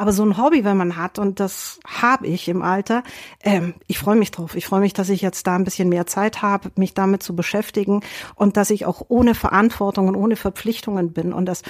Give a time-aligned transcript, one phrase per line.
[0.00, 3.02] Aber so ein Hobby, wenn man hat, und das habe ich im Alter,
[3.42, 4.56] ähm, ich freue mich drauf.
[4.56, 7.36] Ich freue mich, dass ich jetzt da ein bisschen mehr Zeit habe, mich damit zu
[7.36, 8.00] beschäftigen
[8.34, 11.34] und dass ich auch ohne Verantwortung und ohne Verpflichtungen bin.
[11.34, 11.64] Und das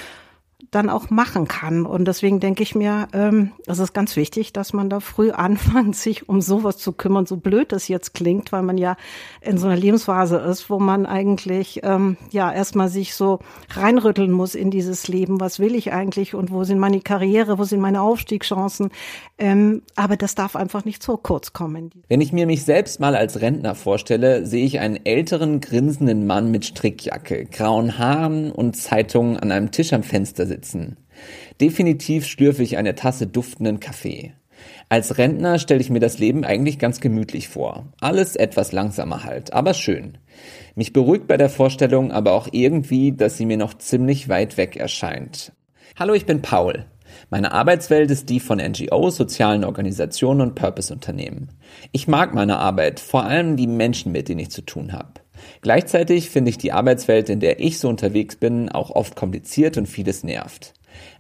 [0.71, 1.87] dann auch machen kann.
[1.87, 5.97] Und deswegen denke ich mir, ähm, es ist ganz wichtig, dass man da früh anfängt,
[5.97, 8.96] sich um sowas zu kümmern, so blöd das jetzt klingt, weil man ja
[9.41, 14.54] in so einer Lebensphase ist, wo man eigentlich ähm, ja erstmal sich so reinrütteln muss
[14.54, 15.41] in dieses Leben.
[15.41, 18.91] Was will ich eigentlich und wo sind meine Karriere, wo sind meine Aufstiegschancen?
[19.38, 21.91] Ähm, aber das darf einfach nicht so kurz kommen.
[22.08, 26.50] Wenn ich mir mich selbst mal als Rentner vorstelle, sehe ich einen älteren, grinsenden Mann
[26.50, 30.96] mit Strickjacke, grauen Haaren und Zeitungen an einem Tisch am Fenster sitzen.
[31.60, 34.34] Definitiv schlürfe ich eine Tasse duftenden Kaffee.
[34.88, 37.86] Als Rentner stelle ich mir das Leben eigentlich ganz gemütlich vor.
[38.00, 40.18] Alles etwas langsamer halt, aber schön.
[40.74, 44.77] Mich beruhigt bei der Vorstellung aber auch irgendwie, dass sie mir noch ziemlich weit weg
[44.77, 45.52] erscheint.
[45.96, 46.86] Hallo, ich bin Paul.
[47.30, 51.48] Meine Arbeitswelt ist die von NGOs, sozialen Organisationen und Purpose-Unternehmen.
[51.92, 55.14] Ich mag meine Arbeit, vor allem die Menschen, mit denen ich zu tun habe.
[55.62, 59.86] Gleichzeitig finde ich die Arbeitswelt, in der ich so unterwegs bin, auch oft kompliziert und
[59.86, 60.74] vieles nervt.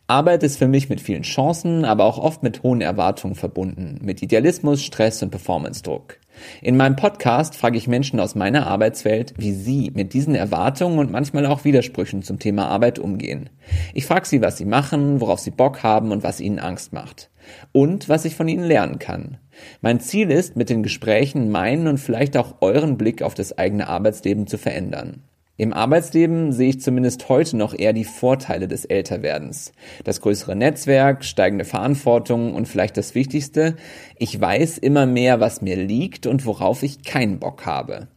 [0.06, 4.22] Arbeit ist für mich mit vielen Chancen, aber auch oft mit hohen Erwartungen verbunden, mit
[4.22, 6.18] Idealismus, Stress und Performance-Druck.
[6.62, 11.12] In meinem Podcast frage ich Menschen aus meiner Arbeitswelt, wie sie mit diesen Erwartungen und
[11.12, 13.50] manchmal auch Widersprüchen zum Thema Arbeit umgehen.
[13.94, 17.30] Ich frage sie, was sie machen, worauf sie Bock haben und was ihnen Angst macht.
[17.72, 19.38] Und was ich von ihnen lernen kann.
[19.80, 23.88] Mein Ziel ist, mit den Gesprächen meinen und vielleicht auch euren Blick auf das eigene
[23.88, 25.22] Arbeitsleben zu verändern.
[25.60, 29.72] Im Arbeitsleben sehe ich zumindest heute noch eher die Vorteile des Älterwerdens.
[30.04, 33.76] Das größere Netzwerk, steigende Verantwortung und vielleicht das Wichtigste,
[34.16, 38.08] ich weiß immer mehr, was mir liegt und worauf ich keinen Bock habe.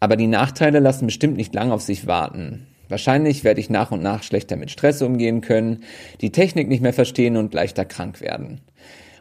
[0.00, 2.66] Aber die Nachteile lassen bestimmt nicht lang auf sich warten.
[2.88, 5.84] Wahrscheinlich werde ich nach und nach schlechter mit Stress umgehen können,
[6.22, 8.62] die Technik nicht mehr verstehen und leichter krank werden.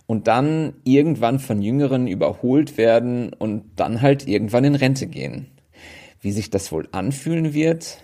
[0.10, 5.52] Und dann irgendwann von Jüngeren überholt werden und dann halt irgendwann in Rente gehen.
[6.20, 8.00] Wie sich das wohl anfühlen wird?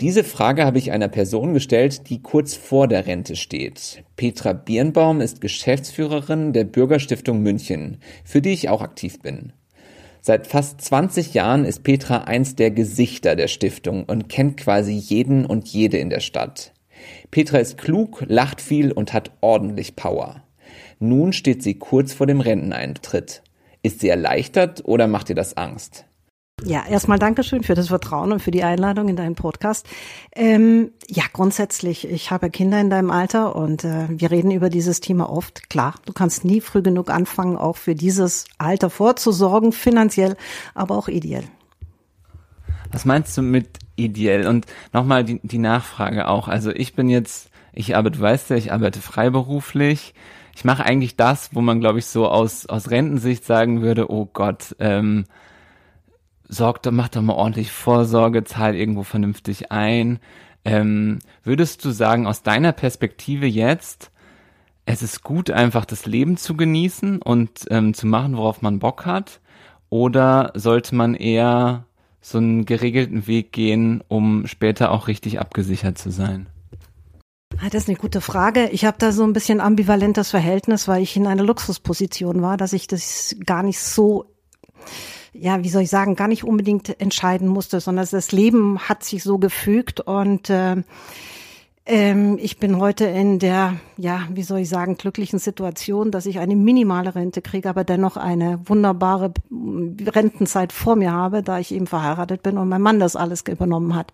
[0.00, 4.02] Diese Frage habe ich einer Person gestellt, die kurz vor der Rente steht.
[4.16, 9.52] Petra Birnbaum ist Geschäftsführerin der Bürgerstiftung München, für die ich auch aktiv bin.
[10.20, 15.46] Seit fast 20 Jahren ist Petra eins der Gesichter der Stiftung und kennt quasi jeden
[15.46, 16.72] und jede in der Stadt.
[17.30, 20.42] Petra ist klug, lacht viel und hat ordentlich Power.
[20.98, 23.42] Nun steht sie kurz vor dem Renteneintritt.
[23.82, 26.06] Ist sie erleichtert oder macht ihr das Angst?
[26.64, 29.86] Ja, erstmal Dankeschön für das Vertrauen und für die Einladung in deinen Podcast.
[30.34, 35.00] Ähm, ja, grundsätzlich, ich habe Kinder in deinem Alter und äh, wir reden über dieses
[35.00, 35.68] Thema oft.
[35.68, 40.34] Klar, du kannst nie früh genug anfangen, auch für dieses Alter vorzusorgen, finanziell,
[40.74, 41.44] aber auch ideell.
[42.90, 44.46] Was meinst du mit ideell?
[44.46, 44.64] Und
[44.94, 46.48] nochmal die, die Nachfrage auch.
[46.48, 50.14] Also ich bin jetzt, ich arbeite, weißt du, ich arbeite freiberuflich.
[50.56, 54.24] Ich mache eigentlich das, wo man, glaube ich, so aus, aus Rentensicht sagen würde, oh
[54.24, 55.26] Gott, ähm,
[56.48, 60.18] sorg doch, mach doch mal ordentlich Vorsorge, zahl irgendwo vernünftig ein.
[60.64, 64.10] Ähm, würdest du sagen, aus deiner Perspektive jetzt,
[64.86, 69.04] es ist gut, einfach das Leben zu genießen und ähm, zu machen, worauf man Bock
[69.04, 69.40] hat?
[69.90, 71.84] Oder sollte man eher
[72.22, 76.46] so einen geregelten Weg gehen, um später auch richtig abgesichert zu sein?
[77.58, 78.68] Ah, das ist eine gute Frage.
[78.70, 82.72] Ich habe da so ein bisschen ambivalentes Verhältnis, weil ich in einer Luxusposition war, dass
[82.72, 84.26] ich das gar nicht so
[85.38, 89.22] ja, wie soll ich sagen, gar nicht unbedingt entscheiden musste, sondern das Leben hat sich
[89.22, 90.76] so gefügt und äh,
[91.88, 96.40] ähm, ich bin heute in der, ja, wie soll ich sagen, glücklichen Situation, dass ich
[96.40, 99.32] eine minimale Rente kriege, aber dennoch eine wunderbare
[100.04, 103.94] Rentenzeit vor mir habe, da ich eben verheiratet bin und mein Mann das alles übernommen
[103.94, 104.12] hat.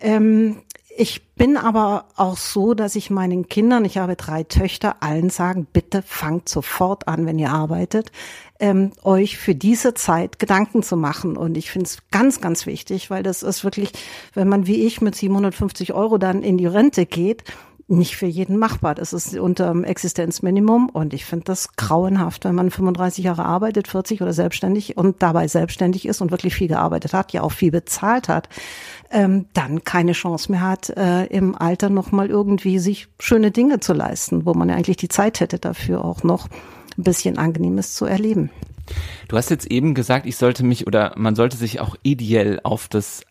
[0.00, 0.62] Ähm,
[0.96, 5.66] ich bin aber auch so, dass ich meinen Kindern, ich habe drei Töchter, allen sagen,
[5.72, 8.12] bitte fangt sofort an, wenn ihr arbeitet,
[8.60, 11.36] ähm, euch für diese Zeit Gedanken zu machen.
[11.36, 13.92] Und ich finde es ganz, ganz wichtig, weil das ist wirklich,
[14.34, 17.44] wenn man wie ich mit 750 Euro dann in die Rente geht,
[17.92, 18.94] nicht für jeden machbar.
[18.94, 23.86] Das ist unter dem Existenzminimum und ich finde das grauenhaft, wenn man 35 Jahre arbeitet,
[23.86, 27.70] 40 oder selbstständig und dabei selbstständig ist und wirklich viel gearbeitet hat, ja auch viel
[27.70, 28.48] bezahlt hat,
[29.10, 33.92] ähm, dann keine Chance mehr hat, äh, im Alter nochmal irgendwie sich schöne Dinge zu
[33.92, 36.48] leisten, wo man ja eigentlich die Zeit hätte dafür auch noch
[36.96, 38.50] ein bisschen Angenehmes zu erleben.
[39.28, 42.88] Du hast jetzt eben gesagt, ich sollte mich oder man sollte sich auch ideell auf
[42.88, 43.22] das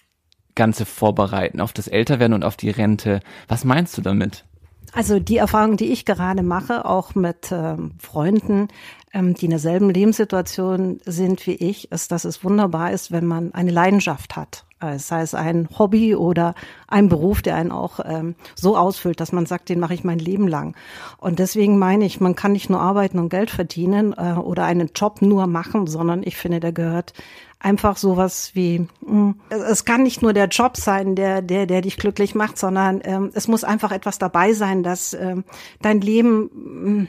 [0.56, 3.21] Ganze vorbereiten, auf das Älterwerden und auf die Rente.
[3.47, 4.45] Was meinst du damit?
[4.93, 8.67] Also die Erfahrung, die ich gerade mache, auch mit ähm, Freunden,
[9.13, 13.53] ähm, die in derselben Lebenssituation sind wie ich, ist, dass es wunderbar ist, wenn man
[13.53, 14.65] eine Leidenschaft hat.
[14.79, 16.55] Äh, sei es ein Hobby oder
[16.87, 20.17] ein Beruf, der einen auch ähm, so ausfüllt, dass man sagt, den mache ich mein
[20.17, 20.75] Leben lang.
[21.17, 24.89] Und deswegen meine ich, man kann nicht nur arbeiten und Geld verdienen äh, oder einen
[24.95, 27.13] Job nur machen, sondern ich finde, da gehört
[27.59, 31.81] einfach sowas wie, mh, hm, es kann nicht nur der Job sein, der, der, der
[31.81, 35.43] dich glücklich macht, sondern ähm, es muss einfach etwas dabei sein, dass ähm,
[35.81, 37.07] dein Leben mh, hm,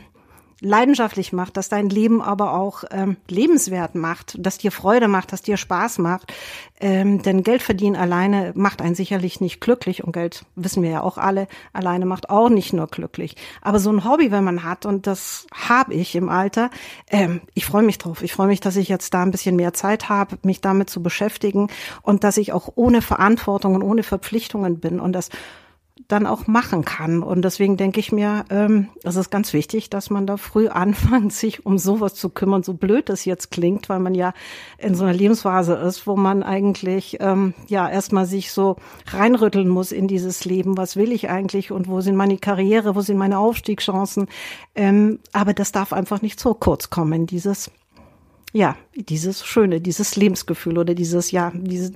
[0.62, 5.43] leidenschaftlich macht, dass dein Leben aber auch ähm, lebenswert macht, dass dir Freude macht, dass
[5.43, 6.32] dir Spaß macht.
[6.81, 11.03] Ähm, denn Geld verdienen alleine macht einen sicherlich nicht glücklich und Geld, wissen wir ja
[11.03, 13.37] auch alle, alleine macht auch nicht nur glücklich.
[13.61, 16.70] Aber so ein Hobby, wenn man hat, und das habe ich im Alter,
[17.11, 18.23] ähm, ich freue mich drauf.
[18.23, 21.03] Ich freue mich, dass ich jetzt da ein bisschen mehr Zeit habe, mich damit zu
[21.03, 21.69] beschäftigen
[22.03, 25.29] und dass ich auch ohne Verantwortung und ohne Verpflichtungen bin und das
[26.12, 27.23] dann auch machen kann.
[27.23, 31.32] Und deswegen denke ich mir, ähm, es ist ganz wichtig, dass man da früh anfängt,
[31.32, 34.35] sich um sowas zu kümmern, so blöd das jetzt klingt, weil man ja
[34.76, 38.76] in so einer Lebensphase ist, wo man eigentlich ähm, ja erstmal sich so
[39.11, 40.76] reinrütteln muss in dieses Leben.
[40.76, 44.29] Was will ich eigentlich und wo sind meine Karriere, wo sind meine Aufstiegschancen?
[44.75, 47.70] Ähm, aber das darf einfach nicht so kurz kommen, dieses
[48.52, 51.93] ja, dieses schöne, dieses Lebensgefühl oder dieses, ja, diese,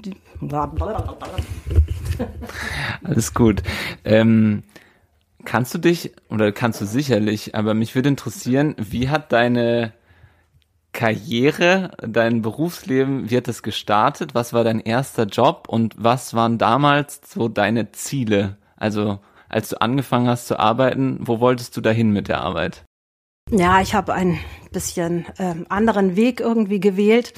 [3.05, 3.63] alles gut.
[4.05, 4.63] Ähm,
[5.45, 9.93] kannst du dich, oder kannst du sicherlich, aber mich würde interessieren, wie hat deine
[10.93, 14.35] Karriere, dein Berufsleben, wie hat das gestartet?
[14.35, 18.57] Was war dein erster Job und was waren damals so deine Ziele?
[18.77, 19.19] Also,
[19.51, 22.85] als du angefangen hast zu arbeiten, wo wolltest du dahin mit der Arbeit?
[23.51, 24.41] Ja, ich habe einen
[24.73, 27.33] bisschen ähm, anderen Weg irgendwie gewählt.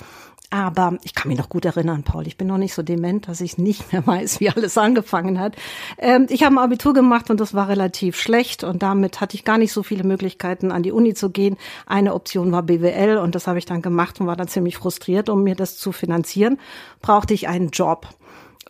[0.51, 2.27] Aber ich kann mich noch gut erinnern, Paul.
[2.27, 5.55] Ich bin noch nicht so dement, dass ich nicht mehr weiß, wie alles angefangen hat.
[5.99, 9.45] Ähm, ich habe ein Abitur gemacht und das war relativ schlecht und damit hatte ich
[9.45, 11.59] gar nicht so viele Möglichkeiten, an die Uni zu gehen.
[11.87, 15.29] Eine Option war BWL und das habe ich dann gemacht und war dann ziemlich frustriert,
[15.29, 16.59] um mir das zu finanzieren.
[17.03, 18.09] Brauchte ich einen Job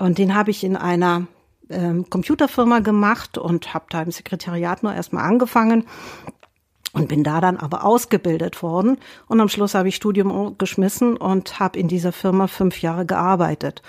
[0.00, 1.28] und den habe ich in einer
[1.70, 5.84] ähm, Computerfirma gemacht und habe da im Sekretariat nur erstmal angefangen
[6.92, 11.60] und bin da dann aber ausgebildet worden und am Schluss habe ich Studium geschmissen und
[11.60, 13.82] habe in dieser Firma fünf Jahre gearbeitet.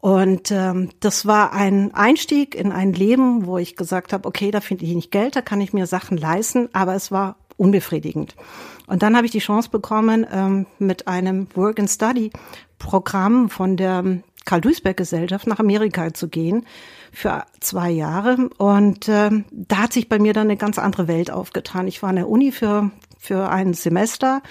[0.00, 4.60] Und ähm, das war ein Einstieg in ein Leben, wo ich gesagt habe, okay, da
[4.60, 8.34] finde ich nicht Geld, da kann ich mir Sachen leisten, aber es war unbefriedigend.
[8.88, 12.32] Und dann habe ich die Chance bekommen, ähm, mit einem Work and Study
[12.80, 16.66] Programm von der Karl-Duisberg-Gesellschaft nach Amerika zu gehen
[17.12, 18.48] für zwei Jahre.
[18.58, 21.88] Und äh, da hat sich bei mir dann eine ganz andere Welt aufgetan.
[21.88, 24.42] Ich war an der Uni für, für ein Semester.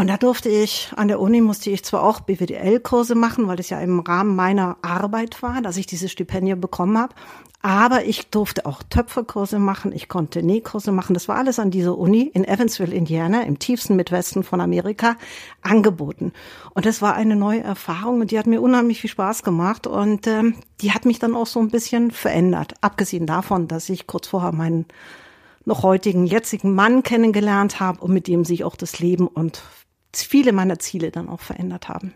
[0.00, 3.68] Und da durfte ich, an der Uni musste ich zwar auch BWDL-Kurse machen, weil das
[3.68, 7.14] ja im Rahmen meiner Arbeit war, dass ich diese Stipendien bekommen habe,
[7.60, 11.12] aber ich durfte auch Töpferkurse machen, ich konnte Nähkurse machen.
[11.12, 15.16] Das war alles an dieser Uni in Evansville, Indiana, im tiefsten Midwesten von Amerika,
[15.60, 16.32] angeboten.
[16.72, 20.26] Und das war eine neue Erfahrung und die hat mir unheimlich viel Spaß gemacht und
[20.26, 22.72] ähm, die hat mich dann auch so ein bisschen verändert.
[22.80, 24.86] Abgesehen davon, dass ich kurz vorher meinen
[25.66, 29.62] noch heutigen, jetzigen Mann kennengelernt habe und mit dem sich auch das Leben und
[30.12, 32.12] viele meiner Ziele dann auch verändert haben.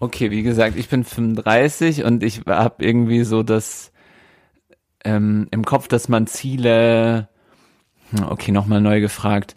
[0.00, 3.92] Okay, wie gesagt, ich bin 35 und ich habe irgendwie so das
[5.04, 7.28] ähm, im Kopf, dass man Ziele.
[8.10, 9.56] Hm, okay, nochmal neu gefragt.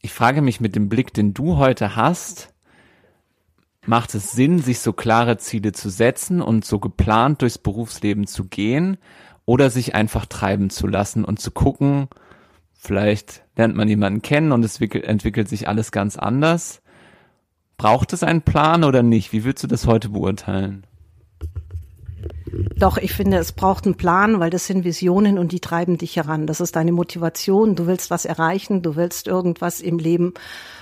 [0.00, 2.52] Ich frage mich mit dem Blick, den du heute hast,
[3.86, 8.44] macht es Sinn, sich so klare Ziele zu setzen und so geplant durchs Berufsleben zu
[8.44, 8.98] gehen
[9.44, 12.08] oder sich einfach treiben zu lassen und zu gucken,
[12.82, 16.82] vielleicht lernt man jemanden kennen und es entwickelt sich alles ganz anders
[17.82, 19.32] Braucht es einen Plan oder nicht?
[19.32, 20.86] Wie würdest du das heute beurteilen?
[22.76, 26.14] Doch, ich finde, es braucht einen Plan, weil das sind Visionen und die treiben dich
[26.14, 26.46] heran.
[26.46, 27.74] Das ist deine Motivation.
[27.74, 30.32] Du willst was erreichen, du willst irgendwas im Leben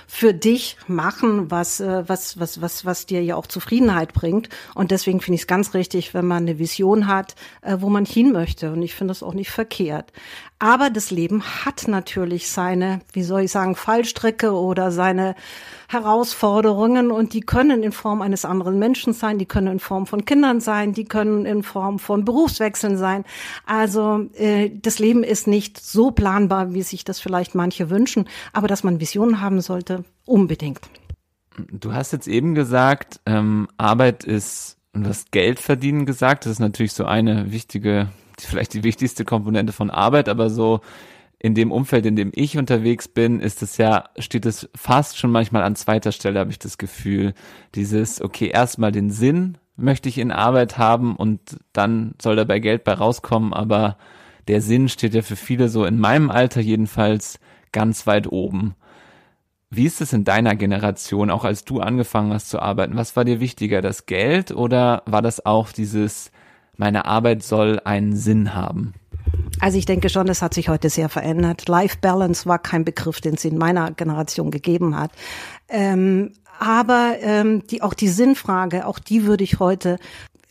[0.05, 4.49] für dich machen, was, äh, was, was, was, was dir ja auch Zufriedenheit bringt.
[4.75, 8.05] Und deswegen finde ich es ganz richtig, wenn man eine Vision hat, äh, wo man
[8.05, 8.73] hin möchte.
[8.73, 10.11] Und ich finde das auch nicht verkehrt.
[10.61, 15.33] Aber das Leben hat natürlich seine, wie soll ich sagen, Fallstricke oder seine
[15.89, 20.23] Herausforderungen und die können in Form eines anderen Menschen sein, die können in Form von
[20.23, 23.25] Kindern sein, die können in Form von Berufswechseln sein.
[23.65, 28.67] Also äh, das Leben ist nicht so planbar, wie sich das vielleicht manche wünschen, aber
[28.67, 30.81] dass man Visionen haben sollte, unbedingt.
[31.71, 36.45] Du hast jetzt eben gesagt, ähm, Arbeit ist und du hast Geld verdienen gesagt.
[36.45, 38.09] Das ist natürlich so eine wichtige
[38.39, 40.81] vielleicht die wichtigste Komponente von Arbeit, aber so
[41.43, 45.31] in dem Umfeld, in dem ich unterwegs bin, ist es ja, steht es fast schon
[45.31, 47.33] manchmal an zweiter Stelle, habe ich das Gefühl.
[47.73, 52.83] Dieses, okay, erstmal den Sinn möchte ich in Arbeit haben und dann soll dabei Geld
[52.83, 53.97] bei rauskommen, aber
[54.47, 57.39] der Sinn steht ja für viele so in meinem Alter jedenfalls
[57.71, 58.75] ganz weit oben.
[59.71, 62.97] Wie ist es in deiner Generation, auch als du angefangen hast zu arbeiten?
[62.97, 66.30] Was war dir wichtiger, das Geld oder war das auch dieses,
[66.81, 68.93] meine Arbeit soll einen Sinn haben?
[69.59, 71.69] Also ich denke schon, es hat sich heute sehr verändert.
[71.69, 75.11] Life Balance war kein Begriff, den es in meiner Generation gegeben hat.
[75.69, 79.99] Ähm, aber ähm, die, auch die Sinnfrage, auch die würde ich heute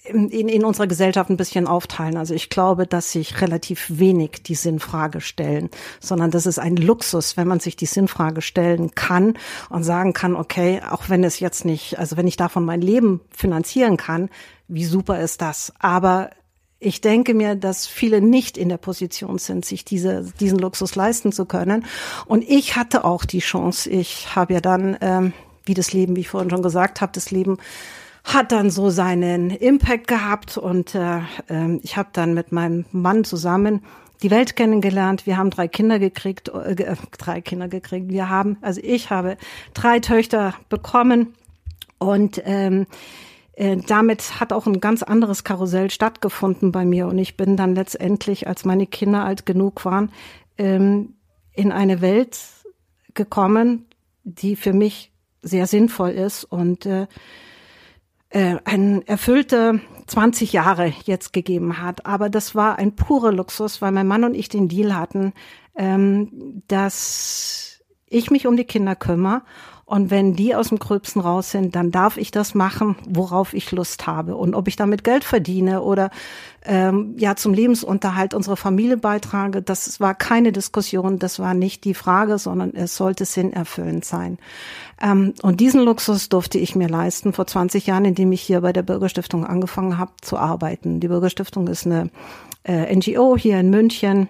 [0.04, 2.16] in, in unserer Gesellschaft ein bisschen aufteilen.
[2.16, 5.68] Also ich glaube, dass sich relativ wenig die Sinnfrage stellen,
[5.98, 9.34] sondern das ist ein Luxus, wenn man sich die Sinnfrage stellen kann
[9.68, 13.20] und sagen kann, okay, auch wenn es jetzt nicht, also wenn ich davon mein Leben
[13.30, 14.30] finanzieren kann,
[14.70, 15.72] wie super ist das?
[15.78, 16.30] Aber
[16.78, 21.30] ich denke mir, dass viele nicht in der Position sind, sich diese, diesen Luxus leisten
[21.30, 21.84] zu können.
[22.24, 23.90] Und ich hatte auch die Chance.
[23.90, 25.32] Ich habe ja dann, ähm,
[25.64, 27.58] wie das Leben, wie ich vorhin schon gesagt habe, das Leben
[28.24, 33.24] hat dann so seinen Impact gehabt und äh, äh, ich habe dann mit meinem Mann
[33.24, 33.82] zusammen
[34.22, 35.26] die Welt kennengelernt.
[35.26, 38.08] Wir haben drei Kinder gekriegt, äh, drei Kinder gekriegt.
[38.08, 39.36] Wir haben, also ich habe
[39.74, 41.34] drei Töchter bekommen
[41.98, 42.86] und ähm,
[43.60, 47.74] äh, damit hat auch ein ganz anderes Karussell stattgefunden bei mir und ich bin dann
[47.74, 50.10] letztendlich, als meine Kinder alt genug waren,
[50.56, 51.16] ähm,
[51.52, 52.38] in eine Welt
[53.12, 53.84] gekommen,
[54.24, 55.12] die für mich
[55.42, 57.06] sehr sinnvoll ist und äh,
[58.30, 62.06] äh, ein erfüllte 20 Jahre jetzt gegeben hat.
[62.06, 65.34] Aber das war ein purer Luxus, weil mein Mann und ich den Deal hatten,
[65.76, 69.42] ähm, dass ich mich um die Kinder kümmere
[69.90, 73.72] und wenn die aus dem Gröbsten raus sind, dann darf ich das machen, worauf ich
[73.72, 74.36] Lust habe.
[74.36, 76.10] Und ob ich damit Geld verdiene oder
[76.64, 81.94] ähm, ja zum Lebensunterhalt unserer Familie beitrage, das war keine Diskussion, das war nicht die
[81.94, 84.38] Frage, sondern es sollte sinnerfüllend sein.
[85.02, 88.72] Ähm, und diesen Luxus durfte ich mir leisten vor 20 Jahren, indem ich hier bei
[88.72, 91.00] der Bürgerstiftung angefangen habe zu arbeiten.
[91.00, 92.10] Die Bürgerstiftung ist eine
[92.62, 94.28] äh, NGO hier in München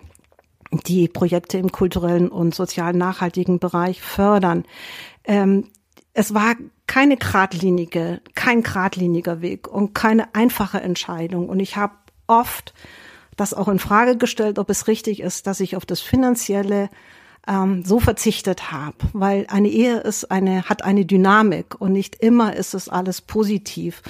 [0.73, 4.64] die Projekte im kulturellen und sozialen nachhaltigen Bereich fördern
[5.24, 5.68] ähm,
[6.12, 11.48] es war keine geradlinige, kein geradliniger Weg und keine einfache Entscheidung.
[11.48, 11.94] Und ich habe
[12.26, 12.74] oft
[13.36, 16.90] das auch in Frage gestellt, ob es richtig ist, dass ich auf das Finanzielle
[17.48, 22.54] ähm, so verzichtet habe, weil eine Ehe ist eine hat eine Dynamik und nicht immer
[22.54, 24.02] ist es alles positiv.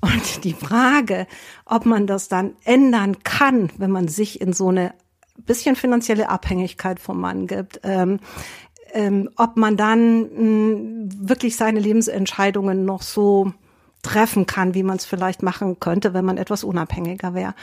[0.00, 1.26] Und die Frage,
[1.64, 4.92] ob man das dann ändern kann, wenn man sich in so eine
[5.36, 8.20] bisschen finanzielle Abhängigkeit vom Mann gibt, ähm,
[8.94, 13.52] ähm, ob man dann mh, hm, wirklich seine Lebensentscheidungen noch so
[14.02, 17.54] treffen kann, wie man es vielleicht machen könnte, wenn man etwas unabhängiger wäre.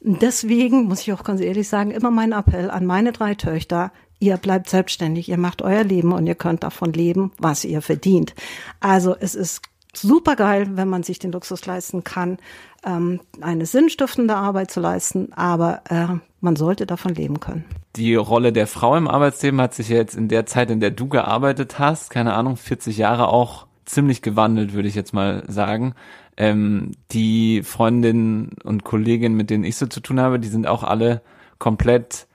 [0.00, 4.36] Deswegen muss ich auch ganz ehrlich sagen, immer mein Appell an meine drei Töchter, ihr
[4.36, 8.34] bleibt selbstständig, ihr macht euer Leben und ihr könnt davon leben, was ihr verdient.
[8.80, 9.62] Also es ist
[9.94, 12.38] super geil, wenn man sich den Luxus leisten kann,
[12.84, 16.06] ähm, eine sinnstiftende Arbeit zu leisten, aber äh,
[16.40, 17.64] man sollte davon leben können.
[17.96, 21.08] Die Rolle der Frau im Arbeitsleben hat sich jetzt in der Zeit, in der du
[21.08, 25.94] gearbeitet hast, keine Ahnung, 40 Jahre auch ziemlich gewandelt, würde ich jetzt mal sagen.
[26.36, 30.84] Ähm, die Freundinnen und Kolleginnen, mit denen ich so zu tun habe, die sind auch
[30.84, 31.22] alle
[31.58, 32.27] komplett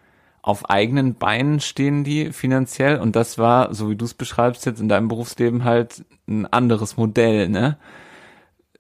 [0.43, 4.81] auf eigenen Beinen stehen die finanziell und das war, so wie du es beschreibst jetzt
[4.81, 7.77] in deinem Berufsleben halt ein anderes Modell, ne?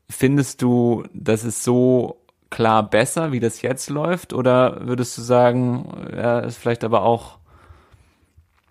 [0.09, 2.17] Findest du, das ist so
[2.49, 7.39] klar besser, wie das jetzt läuft oder würdest du sagen, ja, ist vielleicht aber auch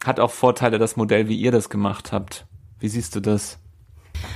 [0.04, 2.46] hat auch Vorteile das Modell, wie ihr das gemacht habt?
[2.78, 3.58] Wie siehst du das?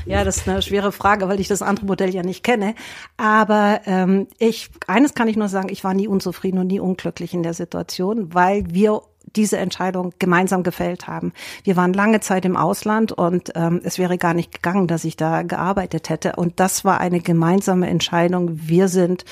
[0.04, 2.74] Ja, das ist eine schwere Frage, weil ich das andere Modell ja nicht kenne.
[3.16, 7.34] Aber ähm, ich, eines kann ich nur sagen, ich war nie unzufrieden und nie unglücklich
[7.34, 9.02] in der Situation, weil wir
[9.34, 11.32] diese Entscheidung gemeinsam gefällt haben.
[11.64, 15.16] Wir waren lange Zeit im Ausland und ähm, es wäre gar nicht gegangen, dass ich
[15.16, 16.36] da gearbeitet hätte.
[16.36, 18.50] Und das war eine gemeinsame Entscheidung.
[18.52, 19.24] Wir sind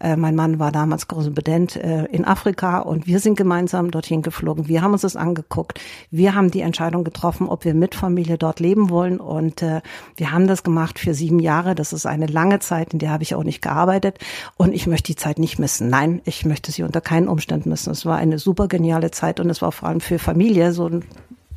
[0.00, 4.68] äh, mein Mann war damals Korrespondent äh, in Afrika und wir sind gemeinsam dorthin geflogen.
[4.68, 5.80] Wir haben uns das angeguckt.
[6.10, 9.80] Wir haben die Entscheidung getroffen, ob wir mit Familie dort leben wollen und äh,
[10.16, 11.74] wir haben das gemacht für sieben Jahre.
[11.74, 14.18] Das ist eine lange Zeit, in der habe ich auch nicht gearbeitet
[14.56, 15.88] und ich möchte die Zeit nicht missen.
[15.88, 17.90] Nein, ich möchte sie unter keinen Umständen missen.
[17.90, 21.04] Es war eine super geniale Zeit und es war vor allem für Familie so ein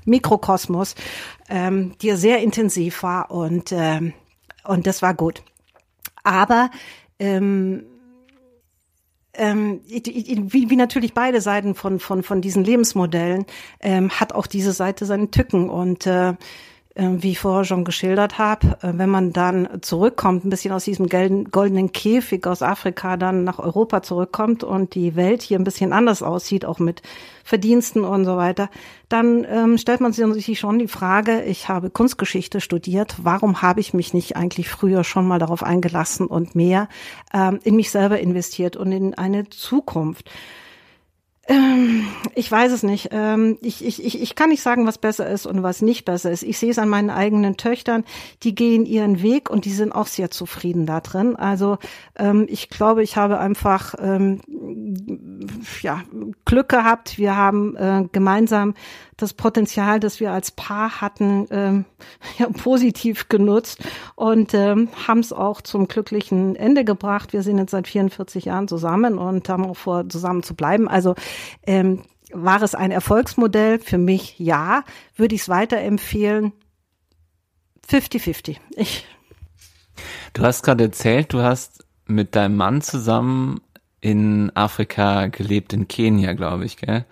[0.05, 0.95] Mikrokosmos,
[1.49, 4.13] ähm, die sehr intensiv war und ähm,
[4.63, 5.43] und das war gut.
[6.23, 6.69] Aber
[7.19, 7.83] ähm,
[9.33, 13.45] ähm, wie, wie natürlich beide Seiten von, von, von diesen Lebensmodellen,
[13.79, 15.69] ähm, hat auch diese Seite seine Tücken.
[15.69, 16.33] Und äh,
[16.95, 21.07] wie ich vorher schon geschildert habe, äh, wenn man dann zurückkommt, ein bisschen aus diesem
[21.07, 26.21] goldenen Käfig aus Afrika dann nach Europa zurückkommt und die Welt hier ein bisschen anders
[26.21, 27.01] aussieht, auch mit
[27.45, 28.69] Verdiensten und so weiter,
[29.07, 33.93] dann ähm, stellt man sich schon die Frage, ich habe Kunstgeschichte studiert, warum habe ich
[33.93, 36.89] mich nicht eigentlich früher schon mal darauf eingelassen und mehr
[37.33, 40.29] ähm, in mich selber investiert und in eine Zukunft?
[41.47, 43.09] Ähm, ich weiß es nicht.
[43.11, 46.31] Ähm, ich, ich, ich, ich kann nicht sagen, was besser ist und was nicht besser
[46.31, 46.43] ist.
[46.43, 48.03] Ich sehe es an meinen eigenen Töchtern,
[48.43, 51.35] die gehen ihren Weg und die sind auch sehr zufrieden da drin.
[51.35, 51.79] Also
[52.15, 54.39] ähm, ich glaube, ich habe einfach ähm,
[55.81, 56.03] ja,
[56.45, 57.17] Glück gehabt.
[57.17, 58.75] Wir haben äh, gemeinsam
[59.21, 61.85] das Potenzial, das wir als Paar hatten, ähm,
[62.39, 63.79] ja, positiv genutzt
[64.15, 67.33] und ähm, haben es auch zum glücklichen Ende gebracht.
[67.33, 70.87] Wir sind jetzt seit 44 Jahren zusammen und haben auch vor, zusammen zu bleiben.
[70.87, 71.15] Also
[71.65, 73.79] ähm, war es ein Erfolgsmodell?
[73.79, 74.83] Für mich ja.
[75.15, 76.53] Würde ich es weiterempfehlen?
[77.89, 78.57] 50-50.
[78.75, 79.05] Ich.
[80.33, 83.59] Du hast gerade erzählt, du hast mit deinem Mann zusammen
[83.99, 87.05] in Afrika gelebt, in Kenia, glaube ich, gell?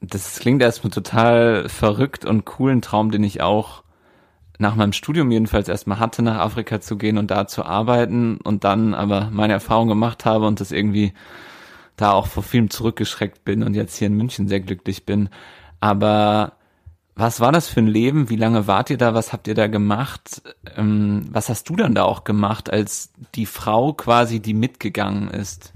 [0.00, 3.82] Das klingt erstmal total verrückt und coolen Traum, den ich auch
[4.58, 8.64] nach meinem Studium jedenfalls erstmal hatte, nach Afrika zu gehen und da zu arbeiten und
[8.64, 11.14] dann aber meine Erfahrung gemacht habe und das irgendwie
[11.96, 15.28] da auch vor vielem zurückgeschreckt bin und jetzt hier in München sehr glücklich bin.
[15.80, 16.52] Aber
[17.14, 18.30] was war das für ein Leben?
[18.30, 19.14] Wie lange wart ihr da?
[19.14, 20.42] Was habt ihr da gemacht?
[20.76, 25.72] Ähm, was hast du dann da auch gemacht als die Frau quasi, die mitgegangen ist?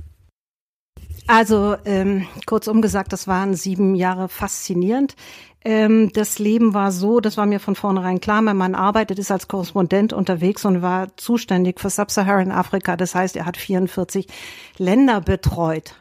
[1.27, 5.17] Also ähm, kurzum gesagt, das waren sieben Jahre faszinierend.
[5.65, 9.31] Ähm, das Leben war so, das war mir von vornherein klar, mein Mann arbeitet, ist
[9.31, 12.97] als Korrespondent unterwegs und war zuständig für Sub-Saharan Afrika.
[12.97, 14.27] Das heißt, er hat 44
[14.77, 15.95] Länder betreut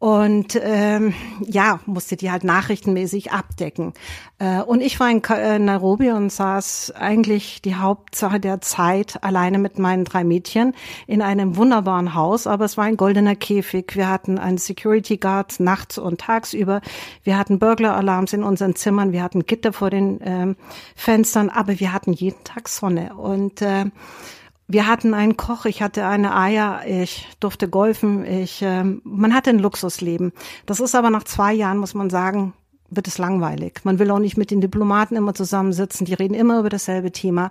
[0.00, 1.12] und ähm,
[1.44, 3.94] ja, musste die halt nachrichtenmäßig abdecken.
[4.38, 9.58] Äh, und ich war in äh, Nairobi und saß eigentlich die Hauptsache der Zeit alleine
[9.58, 10.74] mit meinen drei Mädchen
[11.08, 13.96] in einem wunderbaren Haus, aber es war ein goldener Käfig.
[13.96, 16.80] Wir hatten einen Security Guard nachts und tagsüber.
[17.24, 19.10] Wir hatten Burglar-Alarms in unseren Zimmern.
[19.10, 20.56] Wir hatten Gitter vor den ähm,
[20.94, 23.86] Fenstern, aber wir hatten jeden Tag Sonne und äh,
[24.68, 29.50] wir hatten einen Koch, ich hatte eine Eier, ich durfte golfen, ich, äh, man hatte
[29.50, 30.32] ein Luxusleben.
[30.66, 32.52] Das ist aber nach zwei Jahren, muss man sagen,
[32.90, 33.80] wird es langweilig.
[33.84, 37.50] Man will auch nicht mit den Diplomaten immer zusammensitzen, die reden immer über dasselbe Thema.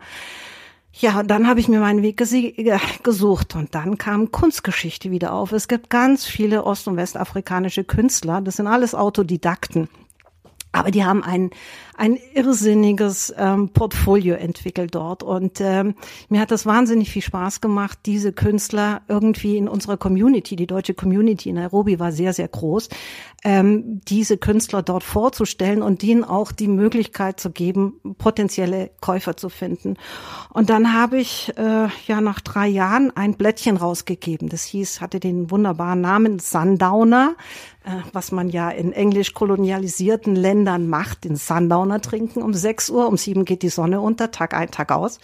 [0.94, 5.52] Ja, und dann habe ich mir meinen Weg gesucht und dann kam Kunstgeschichte wieder auf.
[5.52, 9.90] Es gibt ganz viele ost- und westafrikanische Künstler, das sind alles Autodidakten.
[10.72, 11.50] Aber die haben ein,
[11.98, 15.24] ein irrsinniges ähm, Portfolio entwickelt dort.
[15.24, 15.96] Und ähm,
[16.29, 20.94] mir hat das wahnsinnig viel Spaß gemacht, diese Künstler irgendwie in unserer Community, die deutsche
[20.94, 22.90] Community in Nairobi war sehr, sehr groß,
[23.44, 29.50] ähm, diese Künstler dort vorzustellen und denen auch die Möglichkeit zu geben, potenzielle Käufer zu
[29.50, 29.96] finden.
[30.53, 34.50] Und dann habe ich äh, ja nach drei Jahren ein Blättchen rausgegeben.
[34.50, 37.36] Das hieß, hatte den wunderbaren Namen Sundowner.
[37.88, 43.08] Äh, was man ja in englisch kolonialisierten Ländern macht, den Sundowner trinken um 6 Uhr,
[43.08, 45.20] um 7 geht die Sonne unter, Tag ein, Tag aus.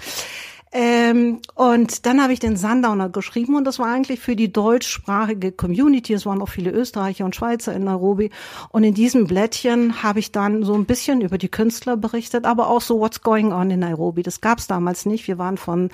[0.76, 5.52] Ähm, und dann habe ich den Sundowner geschrieben und das war eigentlich für die deutschsprachige
[5.52, 6.14] Community.
[6.14, 8.32] Es waren auch viele Österreicher und Schweizer in Nairobi.
[8.70, 12.70] Und in diesem Blättchen habe ich dann so ein bisschen über die Künstler berichtet, aber
[12.70, 14.24] auch so What's Going On in Nairobi.
[14.24, 15.28] Das gab es damals nicht.
[15.28, 15.92] Wir waren von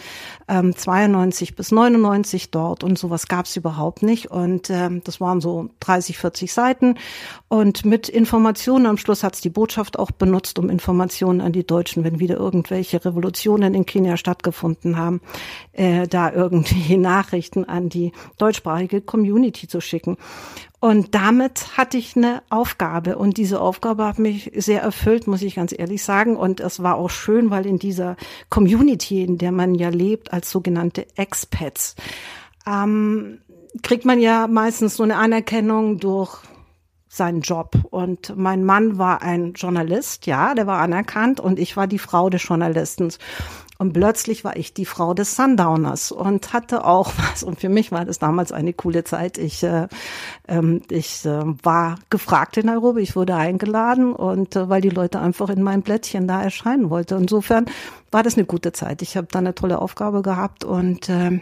[0.48, 4.32] ähm, 92 bis 99 dort und sowas gab es überhaupt nicht.
[4.32, 6.96] Und ähm, das waren so 30, 40 Seiten.
[7.50, 11.68] Und mit Informationen am Schluss hat es die Botschaft auch benutzt, um Informationen an die
[11.68, 15.22] Deutschen, wenn wieder irgendwelche Revolutionen in Kenia stattgefunden gefunden haben,
[15.74, 20.18] äh, da irgendwie Nachrichten an die deutschsprachige Community zu schicken.
[20.82, 25.56] Und damit hatte ich eine Aufgabe und diese Aufgabe hat mich sehr erfüllt, muss ich
[25.56, 26.38] ganz ehrlich sagen.
[26.38, 28.16] Und es war auch schön, weil in dieser
[28.50, 31.96] Community, in der man ja lebt, als sogenannte Expats,
[32.66, 33.40] ähm,
[33.84, 36.40] kriegt man ja meistens so eine Anerkennung durch
[37.10, 37.76] seinen Job.
[37.90, 42.30] Und mein Mann war ein Journalist, ja, der war anerkannt und ich war die Frau
[42.30, 43.12] des Journalisten.
[43.82, 47.44] Und plötzlich war ich die Frau des Sundowners und hatte auch was.
[47.44, 49.38] Und für mich war das damals eine coole Zeit.
[49.38, 49.88] Ich, äh,
[50.50, 55.22] ähm, ich äh, war gefragt in Nairobi, ich wurde eingeladen und äh, weil die Leute
[55.22, 57.22] einfach in meinem Blättchen da erscheinen wollten.
[57.22, 57.68] Insofern
[58.12, 59.02] war das eine gute Zeit.
[59.02, 61.40] Ich habe da eine tolle Aufgabe gehabt und äh,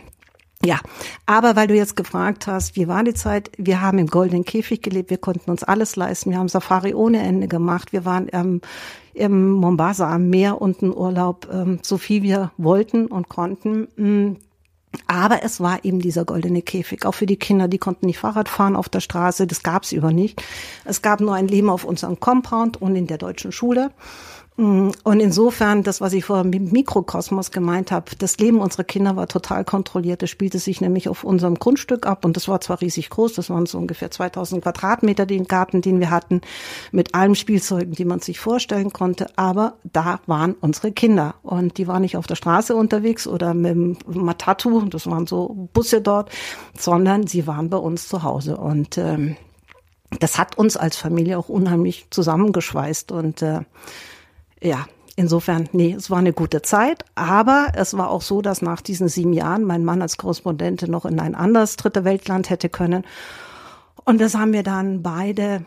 [0.66, 0.80] ja,
[1.26, 3.52] aber weil du jetzt gefragt hast, wie war die Zeit?
[3.58, 7.22] Wir haben im goldenen Käfig gelebt, wir konnten uns alles leisten, wir haben Safari ohne
[7.22, 8.62] Ende gemacht, wir waren ähm,
[9.14, 13.88] im Mombasa am Meer und einen Urlaub, ähm, so viel wir wollten und konnten.
[13.98, 14.38] Mm.
[15.06, 18.50] Aber es war eben dieser goldene Käfig, auch für die Kinder, die konnten nicht Fahrrad
[18.50, 20.42] fahren auf der Straße, das gab es über nicht.
[20.86, 23.92] Es gab nur ein Leben auf unserem Compound und in der deutschen Schule.
[24.58, 29.16] Mm, und insofern, das, was ich vorher mit Mikrokosmos gemeint habe, das Leben unserer Kinder
[29.16, 30.24] war total kontrolliert.
[30.24, 33.52] Das spielte sich nämlich auf unserem Grundstück ab und das war zwar riesig groß, das
[33.52, 36.42] waren so ungefähr 2000 Quadratmeter, den Garten, den wir hatten,
[36.92, 41.88] mit allen Spielzeugen, die man sich vorstellen konnte, aber da waren unsere Kinder und die
[41.88, 46.32] waren nicht auf der Straße unterwegs oder mit dem Matatu, das waren so Busse dort,
[46.76, 49.38] sondern sie waren bei uns zu Hause und ähm,
[50.20, 53.60] das hat uns als Familie auch unheimlich zusammengeschweißt und äh,
[54.62, 58.82] ja, insofern, nee, es war eine gute Zeit, aber es war auch so, dass nach
[58.82, 63.04] diesen sieben Jahren mein Mann als Korrespondentin noch in ein anderes dritte Weltland hätte können.
[64.06, 65.66] Und das haben wir dann beide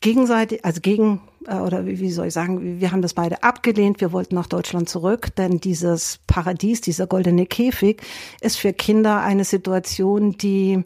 [0.00, 4.00] gegenseitig, also gegen, äh, oder wie soll ich sagen, wir haben das beide abgelehnt.
[4.00, 8.00] Wir wollten nach Deutschland zurück, denn dieses Paradies, dieser goldene Käfig
[8.40, 10.84] ist für Kinder eine Situation, die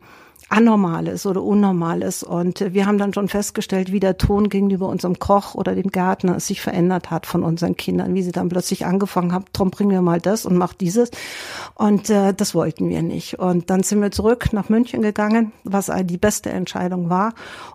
[0.52, 2.22] Anormales oder Unnormales.
[2.22, 6.40] Und wir haben dann schon festgestellt, wie der Ton gegenüber unserem Koch oder dem Gärtner
[6.40, 10.02] sich verändert hat von unseren Kindern, wie sie dann plötzlich angefangen haben, Tom, bring mir
[10.02, 11.10] mal das und mach dieses.
[11.74, 13.38] Und äh, das wollten wir nicht.
[13.38, 17.32] Und dann sind wir zurück nach München gegangen, was die beste Entscheidung war.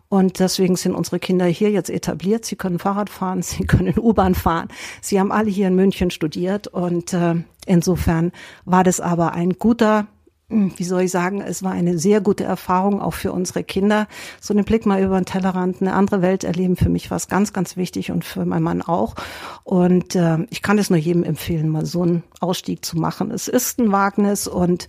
[0.10, 2.46] Und deswegen sind unsere Kinder hier jetzt etabliert.
[2.46, 4.68] Sie können Fahrrad fahren, sie können U-Bahn fahren.
[5.02, 7.36] Sie haben alle hier in München studiert und äh,
[7.66, 8.32] insofern
[8.66, 10.08] war das aber ein guter
[10.50, 14.08] wie soll ich sagen, es war eine sehr gute Erfahrung auch für unsere Kinder.
[14.40, 17.28] So einen Blick mal über den Tellerrand, eine andere Welt erleben, für mich war es
[17.28, 19.16] ganz, ganz wichtig und für meinen Mann auch.
[19.66, 23.32] Und äh, ich kann es nur jedem empfehlen, mal so einen Ausstieg zu machen.
[23.32, 24.88] Es ist ein Wagnis und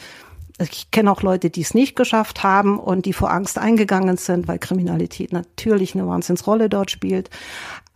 [0.60, 4.46] ich kenne auch Leute, die es nicht geschafft haben und die vor Angst eingegangen sind,
[4.46, 7.30] weil Kriminalität natürlich eine Wahnsinnsrolle dort spielt.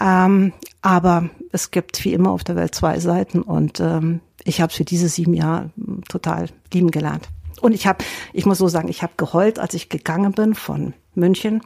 [0.01, 4.71] Ähm, aber es gibt wie immer auf der Welt zwei Seiten und ähm, ich habe
[4.71, 5.71] es für diese sieben Jahre
[6.09, 7.29] total lieben gelernt.
[7.63, 10.95] Und ich habe, ich muss so sagen, ich habe geheult, als ich gegangen bin von
[11.15, 11.63] München.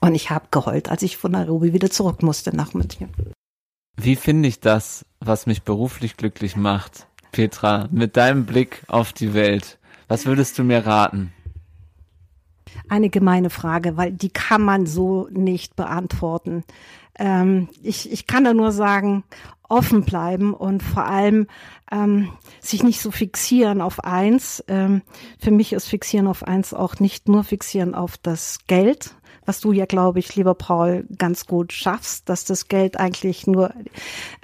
[0.00, 3.08] Und ich habe geheult, als ich von Nairobi wieder zurück musste nach München.
[3.96, 9.34] Wie finde ich das, was mich beruflich glücklich macht, Petra, mit deinem Blick auf die
[9.34, 9.78] Welt?
[10.06, 11.32] Was würdest du mir raten?
[12.88, 16.62] Eine gemeine Frage, weil die kann man so nicht beantworten.
[17.18, 19.24] Ähm, ich, ich kann da nur sagen,
[19.68, 21.48] offen bleiben und vor allem
[21.92, 24.62] ähm, sich nicht so fixieren auf eins.
[24.68, 25.02] Ähm,
[25.38, 29.14] für mich ist Fixieren auf eins auch nicht nur Fixieren auf das Geld,
[29.48, 33.72] was du ja, glaube ich, lieber Paul, ganz gut schaffst, dass das Geld eigentlich nur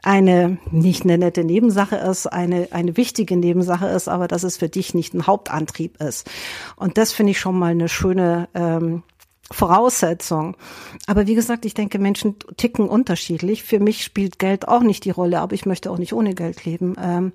[0.03, 4.71] eine, nicht eine nette Nebensache ist, eine, eine wichtige Nebensache ist, aber dass es für
[4.71, 6.31] dich nicht ein Hauptantrieb ist.
[6.77, 9.03] Und das finde ich schon mal eine schöne ähm,
[9.51, 10.57] Voraussetzung.
[11.07, 13.63] Aber wie gesagt, ich denke, Menschen ticken unterschiedlich.
[13.63, 16.65] Für mich spielt Geld auch nicht die Rolle, aber ich möchte auch nicht ohne Geld
[16.65, 16.97] leben.
[17.01, 17.33] Ähm,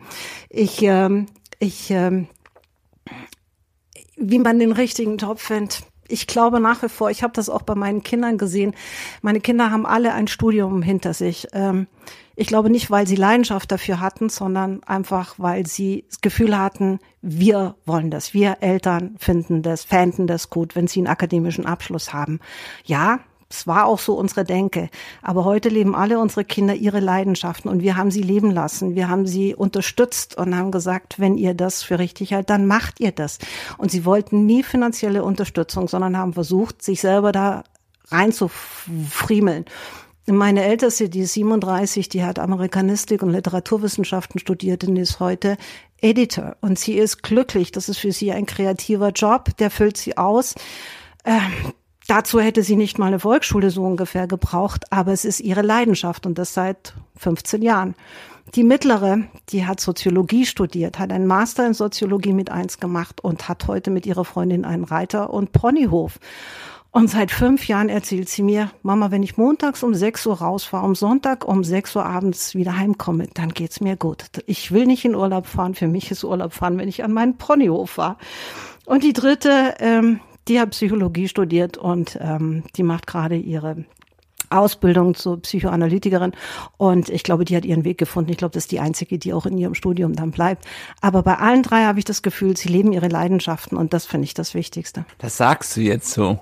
[0.50, 1.28] ich, ähm,
[1.60, 2.28] ich, ähm,
[4.17, 7.62] wie man den richtigen Job findet, ich glaube nach wie vor, ich habe das auch
[7.62, 8.76] bei meinen Kindern gesehen.
[9.22, 11.48] Meine Kinder haben alle ein Studium hinter sich.
[11.54, 11.88] Ähm,
[12.36, 17.00] ich glaube nicht, weil sie Leidenschaft dafür hatten, sondern einfach, weil sie das Gefühl hatten,
[17.22, 18.34] wir wollen das.
[18.34, 22.39] Wir Eltern finden das, fänden das gut, wenn sie einen akademischen Abschluss haben.
[22.86, 23.19] Ja,
[23.52, 24.90] es war auch so unsere Denke.
[25.24, 28.96] Aber heute leben alle unsere Kinder ihre Leidenschaften und wir haben sie leben lassen.
[28.96, 33.00] Wir haben sie unterstützt und haben gesagt, wenn ihr das für richtig haltet, dann macht
[33.00, 33.40] ihr das.
[33.78, 37.64] Und sie wollten nie finanzielle Unterstützung, sondern haben versucht, sich selber da
[38.12, 39.66] reinzufriemeln.
[40.28, 45.58] Meine Älteste, die ist 37, die hat Amerikanistik und Literaturwissenschaften studiert und ist heute
[46.02, 46.56] Editor.
[46.62, 47.72] Und sie ist glücklich.
[47.72, 50.54] Das ist für sie ein kreativer Job, der füllt sie aus.
[52.10, 56.26] Dazu hätte sie nicht mal eine Volksschule so ungefähr gebraucht, aber es ist ihre Leidenschaft
[56.26, 57.93] und das seit 15 Jahren.
[58.56, 63.48] Die mittlere, die hat Soziologie studiert, hat einen Master in Soziologie mit eins gemacht und
[63.48, 66.19] hat heute mit ihrer Freundin einen Reiter- und Ponyhof.
[66.89, 70.86] Und seit fünf Jahren erzählt sie mir, Mama, wenn ich montags um sechs Uhr rausfahre,
[70.86, 74.26] am Sonntag um sechs Uhr abends wieder heimkomme, dann geht's mir gut.
[74.48, 75.76] Ich will nicht in Urlaub fahren.
[75.76, 78.17] Für mich ist Urlaub fahren, wenn ich an meinen Ponyhof fahre.
[78.88, 83.86] Und die dritte, ähm, die hat Psychologie studiert und ähm, die macht gerade ihre
[84.49, 86.32] Ausbildung zur Psychoanalytikerin
[86.78, 88.32] und ich glaube, die hat ihren Weg gefunden.
[88.32, 90.65] Ich glaube, das ist die einzige, die auch in ihrem Studium dann bleibt.
[91.02, 94.25] Aber bei allen drei habe ich das Gefühl, sie leben ihre Leidenschaften und das finde
[94.25, 95.06] ich das Wichtigste.
[95.19, 96.39] Das sagst du jetzt so.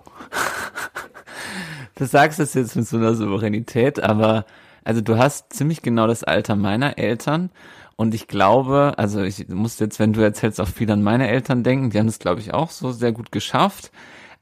[1.95, 4.45] Das sagst du jetzt mit so einer Souveränität, aber
[4.83, 7.49] also du hast ziemlich genau das Alter meiner Eltern
[7.97, 11.63] und ich glaube, also ich muss jetzt, wenn du erzählst, auch viel an meine Eltern
[11.63, 11.89] denken.
[11.89, 13.91] Die haben es, glaube ich, auch so sehr gut geschafft.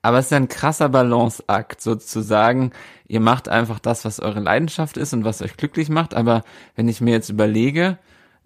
[0.02, 2.74] Aber es ist ein krasser Balanceakt, sozusagen.
[3.08, 6.14] Ihr macht einfach das, was eure Leidenschaft ist und was euch glücklich macht.
[6.14, 6.44] Aber
[6.76, 7.98] wenn ich mir jetzt überlege,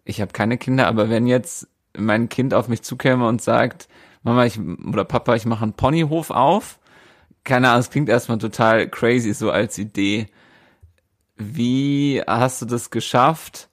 [0.05, 1.67] ich habe keine Kinder, aber wenn jetzt
[1.97, 3.89] mein Kind auf mich zukäme und sagt,
[4.21, 6.79] Mama, ich oder Papa, ich mache einen Ponyhof auf,
[7.43, 10.27] keine Ahnung, es klingt erstmal total crazy so als Idee.
[11.35, 13.69] Wie hast du das geschafft?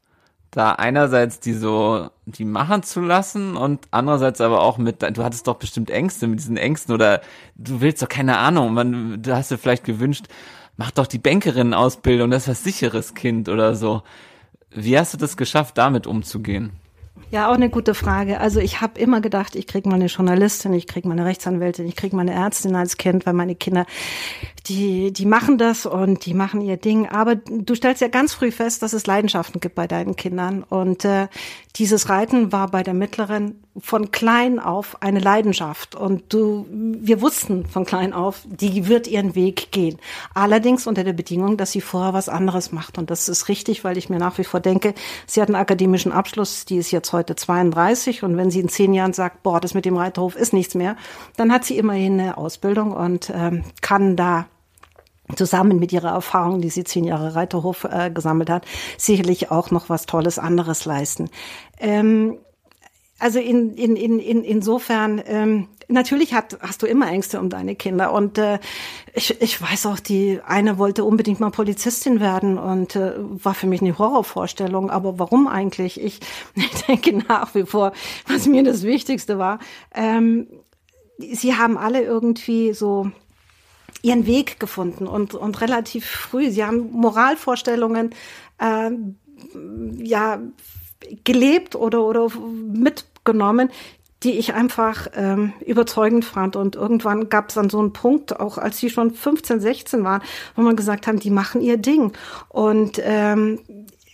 [0.57, 5.47] Da einerseits die so, die machen zu lassen und andererseits aber auch mit, du hattest
[5.47, 7.21] doch bestimmt Ängste mit diesen Ängsten oder
[7.57, 10.29] du willst doch keine Ahnung, man, du hast dir vielleicht gewünscht,
[10.79, 14.03] mach doch die Bankerinnen-Ausbildung, das ist was sicheres Kind oder so.
[14.71, 16.73] Wie hast du das geschafft, damit umzugehen?
[17.33, 18.39] Ja, auch eine gute Frage.
[18.39, 21.87] Also ich habe immer gedacht, ich kriege mal eine Journalistin, ich kriege mal eine Rechtsanwältin,
[21.87, 23.85] ich kriege mal eine Ärztin als Kind, weil meine Kinder,
[24.69, 27.09] die, die machen das und die machen ihr Ding.
[27.09, 30.62] Aber du stellst ja ganz früh fest, dass es Leidenschaften gibt bei deinen Kindern.
[30.62, 31.27] Und äh,
[31.77, 35.95] dieses Reiten war bei der Mittleren von klein auf eine Leidenschaft.
[35.95, 39.99] Und du, wir wussten von klein auf, die wird ihren Weg gehen.
[40.33, 42.99] Allerdings unter der Bedingung, dass sie vorher was anderes macht.
[42.99, 44.95] Und das ist richtig, weil ich mir nach wie vor denke,
[45.27, 48.23] sie hat einen akademischen Abschluss, die ist jetzt heute 32.
[48.23, 50.97] Und wenn sie in zehn Jahren sagt, boah, das mit dem Reiterhof ist nichts mehr,
[51.37, 54.47] dann hat sie immerhin eine Ausbildung und ähm, kann da
[55.35, 58.65] zusammen mit ihrer Erfahrung, die sie zehn Jahre Reiterhof äh, gesammelt hat,
[58.97, 61.31] sicherlich auch noch was Tolles anderes leisten.
[61.81, 62.39] Ähm,
[63.19, 67.75] also in, in, in, in, insofern, ähm, natürlich hat, hast du immer Ängste um deine
[67.77, 68.12] Kinder.
[68.12, 68.59] Und äh,
[69.14, 73.66] ich, ich weiß auch, die eine wollte unbedingt mal Polizistin werden und äh, war für
[73.66, 74.90] mich eine Horrorvorstellung.
[74.90, 76.01] Aber warum eigentlich?
[76.01, 76.20] Ich,
[76.55, 77.92] ich denke nach wie vor,
[78.27, 79.59] was mir das Wichtigste war.
[79.94, 80.49] Ähm,
[81.18, 83.11] sie haben alle irgendwie so
[84.03, 86.51] ihren Weg gefunden und, und relativ früh.
[86.51, 88.14] Sie haben Moralvorstellungen,
[88.59, 88.90] äh,
[89.99, 90.40] ja,
[91.25, 92.29] gelebt oder, oder
[92.72, 93.70] mitgenommen,
[94.23, 96.57] die ich einfach ähm, überzeugend fand.
[96.57, 100.23] Und irgendwann gab es dann so einen Punkt, auch als sie schon 15, 16 waren,
[100.55, 102.13] wo man gesagt haben, die machen ihr Ding.
[102.49, 103.61] Und ähm,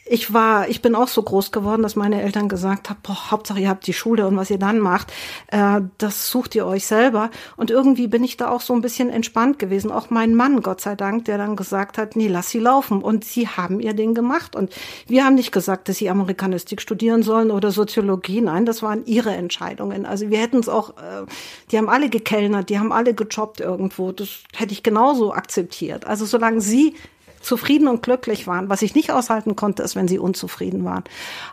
[0.05, 3.61] ich war, ich bin auch so groß geworden, dass meine Eltern gesagt haben, boah, Hauptsache
[3.61, 5.12] ihr habt die Schule und was ihr dann macht,
[5.47, 7.31] äh, das sucht ihr euch selber.
[7.57, 9.93] Und irgendwie bin ich da auch so ein bisschen entspannt gewesen.
[9.93, 13.01] Auch mein Mann, Gott sei Dank, der dann gesagt hat, nee, lass sie laufen.
[13.01, 14.57] Und sie haben ihr Ding gemacht.
[14.57, 14.75] Und
[15.07, 18.41] wir haben nicht gesagt, dass sie Amerikanistik studieren sollen oder Soziologie.
[18.41, 20.05] Nein, das waren ihre Entscheidungen.
[20.05, 21.27] Also wir hätten es auch, äh,
[21.71, 24.11] die haben alle gekellnert, die haben alle gejobbt irgendwo.
[24.11, 26.07] Das hätte ich genauso akzeptiert.
[26.07, 26.97] Also solange sie
[27.42, 28.68] zufrieden und glücklich waren.
[28.68, 31.05] Was ich nicht aushalten konnte, ist, wenn sie unzufrieden waren.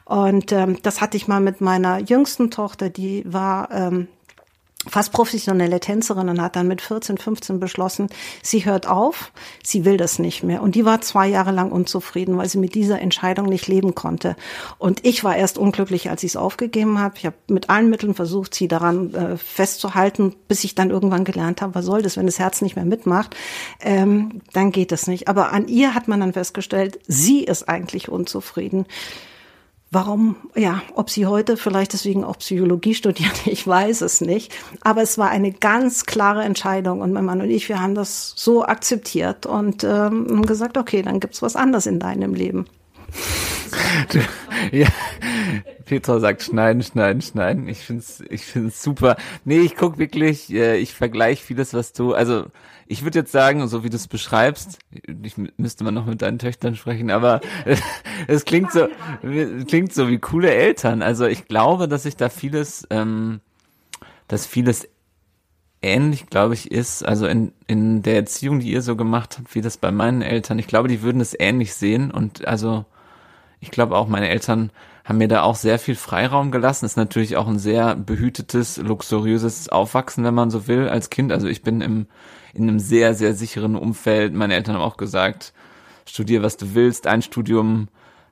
[0.05, 4.07] Und ähm, das hatte ich mal mit meiner jüngsten Tochter, die war ähm,
[4.87, 8.07] fast professionelle Tänzerin und hat dann mit 14, 15 beschlossen,
[8.41, 10.61] sie hört auf, sie will das nicht mehr.
[10.61, 14.37] Und die war zwei Jahre lang unzufrieden, weil sie mit dieser Entscheidung nicht leben konnte.
[14.77, 17.15] Und ich war erst unglücklich, als ich es aufgegeben habe.
[17.17, 21.61] Ich habe mit allen Mitteln versucht, sie daran äh, festzuhalten, bis ich dann irgendwann gelernt
[21.61, 23.35] habe, was soll das, wenn das Herz nicht mehr mitmacht,
[23.81, 25.27] ähm, dann geht es nicht.
[25.27, 28.85] Aber an ihr hat man dann festgestellt, sie ist eigentlich unzufrieden.
[29.91, 34.53] Warum, ja, ob sie heute vielleicht deswegen auch Psychologie studiert, ich weiß es nicht.
[34.81, 38.33] Aber es war eine ganz klare Entscheidung und mein Mann und ich, wir haben das
[38.35, 42.65] so akzeptiert und ähm, gesagt, okay, dann gibt's was anderes in deinem Leben.
[44.71, 44.87] Ja,
[45.85, 47.67] Petra sagt schneiden, schneiden, schneiden.
[47.67, 49.15] Ich find's, ich find's super.
[49.45, 52.45] Nee, ich guck wirklich, äh, ich vergleiche vieles, was du, also
[52.87, 54.79] ich würde jetzt sagen, so wie du es beschreibst,
[55.23, 57.41] ich müsste man noch mit deinen Töchtern sprechen, aber
[58.27, 58.87] es klingt so,
[59.67, 61.01] klingt so wie coole Eltern.
[61.01, 63.41] Also ich glaube, dass ich da vieles, ähm,
[64.27, 64.87] dass vieles
[65.81, 69.61] ähnlich, glaube ich, ist, also in, in der Erziehung, die ihr so gemacht habt, wie
[69.61, 70.59] das bei meinen Eltern.
[70.59, 72.85] Ich glaube, die würden es ähnlich sehen und also
[73.59, 74.71] ich glaube auch, meine Eltern
[75.03, 76.85] haben mir da auch sehr viel Freiraum gelassen.
[76.85, 81.31] Ist natürlich auch ein sehr behütetes, luxuriöses Aufwachsen, wenn man so will, als Kind.
[81.31, 82.07] Also ich bin im
[82.53, 84.33] in einem sehr, sehr sicheren Umfeld.
[84.33, 85.53] Meine Eltern haben auch gesagt,
[86.05, 87.87] studier, was du willst, ein Studium,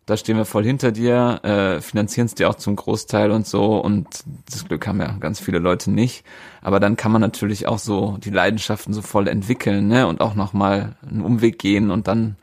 [0.05, 3.77] da stehen wir voll hinter dir, äh, finanzieren es dir auch zum Großteil und so.
[3.77, 4.07] Und
[4.49, 6.23] das Glück haben ja ganz viele Leute nicht.
[6.61, 10.07] Aber dann kann man natürlich auch so die Leidenschaften so voll entwickeln, ne?
[10.07, 12.37] Und auch nochmal einen Umweg gehen und dann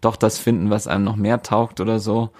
[0.00, 2.30] doch das finden, was einem noch mehr taugt oder so.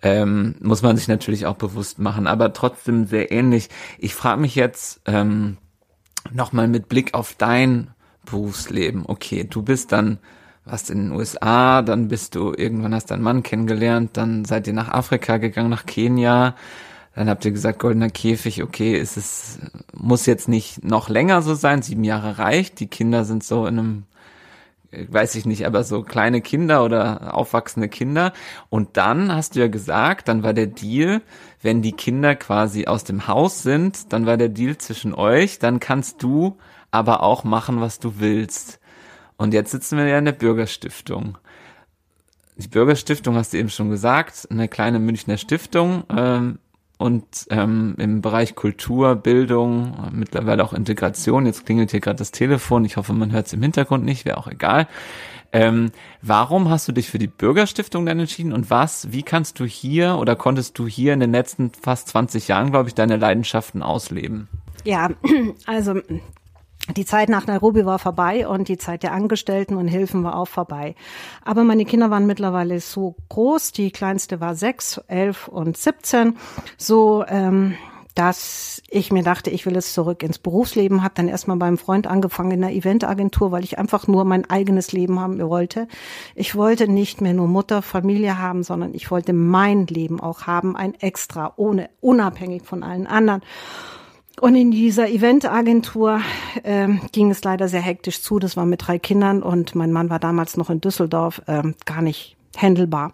[0.00, 3.68] Ähm, muss man sich natürlich auch bewusst machen, aber trotzdem sehr ähnlich.
[3.98, 5.56] Ich frage mich jetzt ähm,
[6.32, 7.90] nochmal mit Blick auf dein
[8.24, 9.04] Berufsleben.
[9.06, 10.18] Okay, du bist dann,
[10.64, 14.72] warst in den USA, dann bist du, irgendwann hast deinen Mann kennengelernt, dann seid ihr
[14.72, 16.54] nach Afrika gegangen, nach Kenia,
[17.14, 19.58] dann habt ihr gesagt, goldener Käfig, okay, ist es,
[19.92, 23.78] muss jetzt nicht noch länger so sein, sieben Jahre reicht, die Kinder sind so in
[23.78, 24.02] einem,
[24.90, 28.32] weiß ich nicht, aber so kleine Kinder oder aufwachsende Kinder.
[28.70, 31.20] Und dann hast du ja gesagt, dann war der Deal,
[31.60, 35.80] wenn die Kinder quasi aus dem Haus sind, dann war der Deal zwischen euch, dann
[35.80, 36.56] kannst du
[36.90, 38.80] aber auch machen, was du willst.
[39.36, 41.38] Und jetzt sitzen wir ja in der Bürgerstiftung.
[42.56, 46.58] Die Bürgerstiftung hast du eben schon gesagt, eine kleine Münchner Stiftung ähm,
[46.98, 51.46] und ähm, im Bereich Kultur, Bildung, mittlerweile auch Integration.
[51.46, 52.84] Jetzt klingelt hier gerade das Telefon.
[52.84, 54.88] Ich hoffe, man hört es im Hintergrund nicht, wäre auch egal.
[55.50, 59.64] Ähm, warum hast du dich für die Bürgerstiftung dann entschieden und was, wie kannst du
[59.64, 63.82] hier oder konntest du hier in den letzten fast 20 Jahren, glaube ich, deine Leidenschaften
[63.82, 64.48] ausleben?
[64.84, 65.10] Ja,
[65.66, 65.94] also
[66.96, 70.48] die Zeit nach Nairobi war vorbei und die Zeit der Angestellten und Hilfen war auch
[70.48, 70.94] vorbei.
[71.44, 73.72] Aber meine Kinder waren mittlerweile so groß.
[73.72, 76.36] Die kleinste war sechs, elf und siebzehn.
[76.76, 77.74] So, ähm,
[78.14, 82.08] dass ich mir dachte, ich will jetzt zurück ins Berufsleben, habe dann erstmal beim Freund
[82.08, 85.86] angefangen in einer Eventagentur, weil ich einfach nur mein eigenes Leben haben wollte.
[86.34, 90.74] Ich wollte nicht mehr nur Mutter, Familie haben, sondern ich wollte mein Leben auch haben,
[90.74, 93.42] ein Extra, ohne unabhängig von allen anderen.
[94.40, 96.20] Und in dieser Eventagentur
[96.62, 98.38] äh, ging es leider sehr hektisch zu.
[98.38, 102.02] Das war mit drei Kindern und mein Mann war damals noch in Düsseldorf, äh, gar
[102.02, 103.12] nicht händelbar.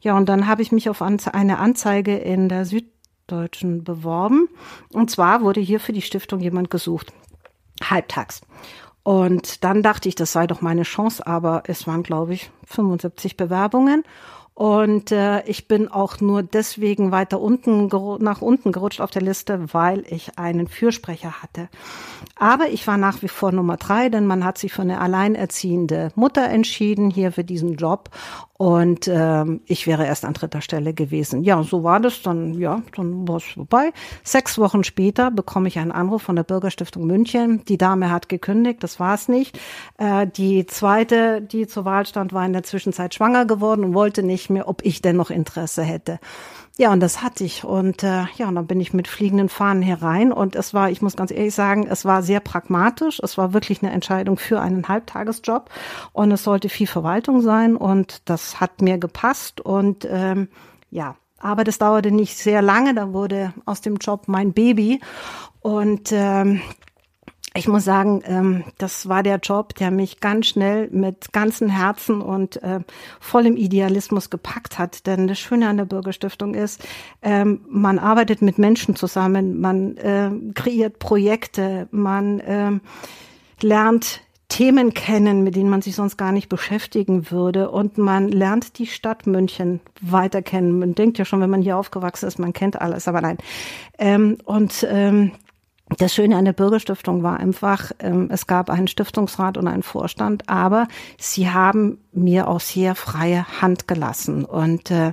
[0.00, 4.48] Ja, und dann habe ich mich auf eine Anzeige in der Süddeutschen beworben.
[4.92, 7.12] Und zwar wurde hier für die Stiftung jemand gesucht.
[7.82, 8.40] Halbtags.
[9.02, 13.36] Und dann dachte ich, das sei doch meine Chance, aber es waren, glaube ich, 75
[13.36, 14.02] Bewerbungen.
[14.56, 17.88] Und äh, ich bin auch nur deswegen weiter unten
[18.20, 21.68] nach unten gerutscht auf der Liste, weil ich einen Fürsprecher hatte.
[22.36, 26.10] Aber ich war nach wie vor Nummer drei, denn man hat sich für eine alleinerziehende
[26.14, 28.08] Mutter entschieden hier für diesen Job.
[28.58, 31.42] Und ähm, ich wäre erst an dritter Stelle gewesen.
[31.42, 32.22] Ja, so war das.
[32.22, 33.92] Dann, ja, dann war es vorbei.
[34.24, 37.62] Sechs Wochen später bekomme ich einen Anruf von der Bürgerstiftung München.
[37.66, 39.60] Die Dame hat gekündigt, das war es nicht.
[39.98, 44.22] Äh, die zweite, die zur Wahl stand, war in der Zwischenzeit schwanger geworden und wollte
[44.22, 46.18] nicht mehr, ob ich denn noch Interesse hätte.
[46.78, 47.64] Ja, und das hatte ich.
[47.64, 50.30] Und äh, ja, und dann bin ich mit fliegenden Fahnen herein.
[50.32, 53.18] Und es war, ich muss ganz ehrlich sagen, es war sehr pragmatisch.
[53.22, 55.70] Es war wirklich eine Entscheidung für einen Halbtagesjob.
[56.12, 57.76] Und es sollte viel Verwaltung sein.
[57.76, 59.60] Und das hat mir gepasst.
[59.62, 60.48] Und ähm,
[60.90, 62.94] ja, aber das dauerte nicht sehr lange.
[62.94, 65.00] Da wurde aus dem Job mein Baby.
[65.60, 66.60] Und ähm,
[67.56, 72.20] ich muss sagen, ähm, das war der Job, der mich ganz schnell mit ganzem Herzen
[72.20, 72.80] und äh,
[73.20, 75.06] vollem Idealismus gepackt hat.
[75.06, 76.86] Denn das Schöne an der Bürgerstiftung ist,
[77.22, 82.80] ähm, man arbeitet mit Menschen zusammen, man äh, kreiert Projekte, man
[83.60, 87.70] lernt Themen kennen, mit denen man sich sonst gar nicht beschäftigen würde.
[87.70, 90.78] Und man lernt die Stadt München weiter kennen.
[90.78, 93.38] Man denkt ja schon, wenn man hier aufgewachsen ist, man kennt alles, aber nein.
[93.98, 95.32] Ähm, und ähm,
[95.98, 100.48] das Schöne an der Bürgerstiftung war einfach, ähm, es gab einen Stiftungsrat und einen Vorstand,
[100.48, 104.44] aber sie haben mir auch sehr freie Hand gelassen.
[104.44, 105.12] Und äh,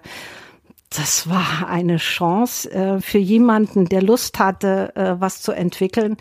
[0.90, 6.18] das war eine Chance äh, für jemanden, der Lust hatte, äh, was zu entwickeln.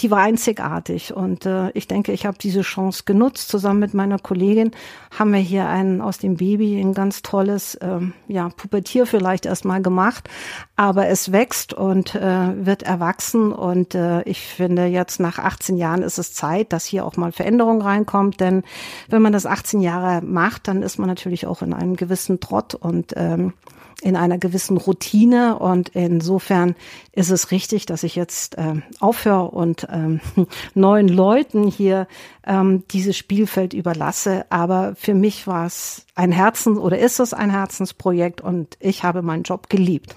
[0.00, 1.14] Die war einzigartig.
[1.14, 3.48] Und äh, ich denke, ich habe diese Chance genutzt.
[3.48, 4.72] Zusammen mit meiner Kollegin
[5.18, 9.80] haben wir hier einen aus dem Baby ein ganz tolles, äh, ja Pubertier vielleicht erstmal
[9.80, 10.28] gemacht,
[10.76, 13.52] aber es wächst und äh, wird erwachsen.
[13.52, 17.32] Und äh, ich finde jetzt nach 18 Jahren ist es Zeit, dass hier auch mal
[17.32, 18.64] Veränderung reinkommt, denn
[19.08, 22.74] wenn man das 18 Jahre macht, dann ist man natürlich auch in einem gewissen Trott.
[22.74, 23.54] Und ähm,
[24.02, 26.74] in einer gewissen Routine und insofern
[27.12, 30.20] ist es richtig, dass ich jetzt ähm, aufhöre und ähm,
[30.74, 32.06] neuen Leuten hier
[32.46, 34.44] ähm, dieses Spielfeld überlasse.
[34.50, 39.22] Aber für mich war es ein Herzen oder ist es ein Herzensprojekt und ich habe
[39.22, 40.14] meinen Job geliebt.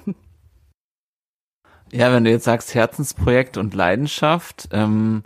[1.91, 5.23] Ja, wenn du jetzt sagst Herzensprojekt und Leidenschaft, ähm,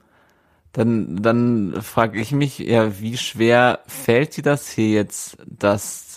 [0.73, 6.12] dann, dann frage ich mich, ja, wie schwer fällt dir das hier jetzt, das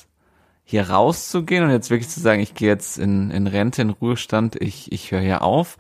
[0.69, 4.57] hier rauszugehen und jetzt wirklich zu sagen, ich gehe jetzt in, in Rente, in Ruhestand,
[4.61, 5.79] ich, ich höre hier auf.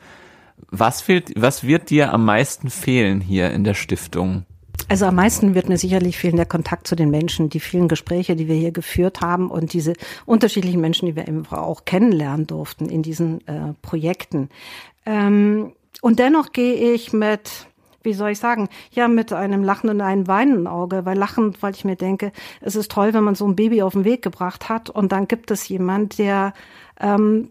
[0.70, 4.46] Was fehlt, was wird dir am meisten fehlen hier in der Stiftung?
[4.88, 8.36] Also am meisten wird mir sicherlich fehlen der Kontakt zu den Menschen, die vielen Gespräche,
[8.36, 9.94] die wir hier geführt haben und diese
[10.24, 14.50] unterschiedlichen Menschen, die wir eben auch kennenlernen durften in diesen äh, Projekten.
[15.04, 17.66] Ähm, und dennoch gehe ich mit
[18.06, 21.74] wie soll ich sagen, ja, mit einem Lachen und einem weinenden Auge, weil lachend, weil
[21.74, 24.70] ich mir denke, es ist toll, wenn man so ein Baby auf den Weg gebracht
[24.70, 26.54] hat und dann gibt es jemand, der
[26.98, 27.50] ähm,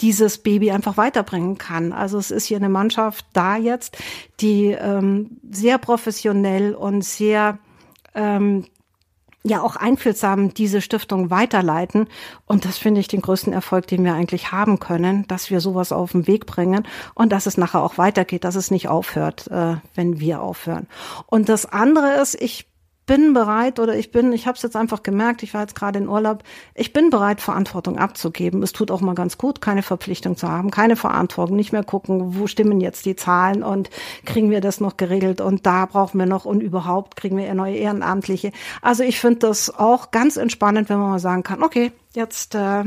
[0.00, 1.92] dieses Baby einfach weiterbringen kann.
[1.92, 3.98] Also es ist hier eine Mannschaft da jetzt,
[4.40, 7.58] die ähm, sehr professionell und sehr
[8.14, 8.64] ähm,
[9.42, 12.08] ja auch einfühlsam diese Stiftung weiterleiten.
[12.46, 15.92] Und das finde ich den größten Erfolg, den wir eigentlich haben können, dass wir sowas
[15.92, 19.76] auf den Weg bringen und dass es nachher auch weitergeht, dass es nicht aufhört, äh,
[19.94, 20.86] wenn wir aufhören.
[21.26, 22.69] Und das andere ist, ich
[23.06, 25.98] bin bereit oder ich bin, ich habe es jetzt einfach gemerkt, ich war jetzt gerade
[25.98, 28.62] in Urlaub, ich bin bereit, Verantwortung abzugeben.
[28.62, 32.38] Es tut auch mal ganz gut, keine Verpflichtung zu haben, keine Verantwortung, nicht mehr gucken,
[32.38, 33.90] wo stimmen jetzt die Zahlen und
[34.24, 37.76] kriegen wir das noch geregelt und da brauchen wir noch und überhaupt kriegen wir neue
[37.76, 38.52] Ehrenamtliche.
[38.80, 42.84] Also ich finde das auch ganz entspannend, wenn man mal sagen kann, okay, jetzt äh,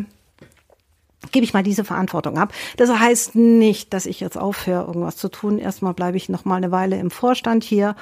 [1.31, 2.53] gebe ich mal diese Verantwortung ab.
[2.77, 5.59] Das heißt nicht, dass ich jetzt aufhöre, irgendwas zu tun.
[5.59, 7.95] Erstmal bleibe ich noch mal eine Weile im Vorstand hier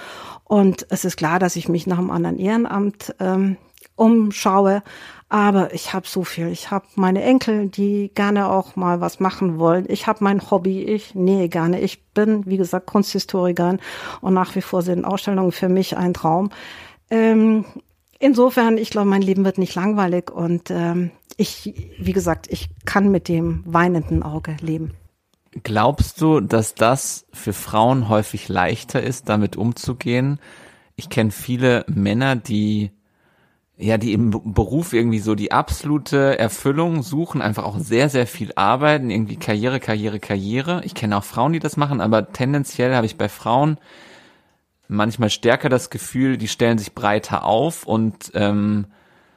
[0.43, 3.57] und es ist klar, dass ich mich nach einem anderen Ehrenamt ähm,
[3.95, 4.83] umschaue.
[5.29, 6.49] Aber ich habe so viel.
[6.49, 9.85] Ich habe meine Enkel, die gerne auch mal was machen wollen.
[9.87, 10.83] Ich habe mein Hobby.
[10.83, 11.79] Ich nähe gerne.
[11.79, 13.79] Ich bin, wie gesagt, Kunsthistorikerin
[14.19, 16.49] und nach wie vor sind Ausstellungen für mich ein Traum.
[17.09, 17.63] Ähm,
[18.21, 23.11] insofern, ich glaube, mein Leben wird nicht langweilig und ähm, ich, wie gesagt, ich kann
[23.11, 24.91] mit dem weinenden Auge leben.
[25.63, 30.39] Glaubst du, dass das für Frauen häufig leichter ist, damit umzugehen?
[30.95, 32.91] Ich kenne viele Männer, die
[33.81, 38.51] ja, die im Beruf irgendwie so die absolute Erfüllung suchen, einfach auch sehr, sehr viel
[38.55, 40.81] arbeiten, irgendwie Karriere, Karriere, Karriere.
[40.85, 43.79] Ich kenne auch Frauen, die das machen, aber tendenziell habe ich bei Frauen
[44.91, 48.85] manchmal stärker das Gefühl, die stellen sich breiter auf und ähm,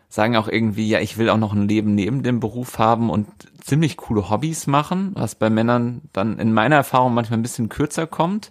[0.08, 3.28] sagen auch irgendwie, ja, ich will auch noch ein Leben neben dem Beruf haben und
[3.60, 8.06] ziemlich coole Hobbys machen, was bei Männern dann in meiner Erfahrung manchmal ein bisschen kürzer
[8.06, 8.50] kommt.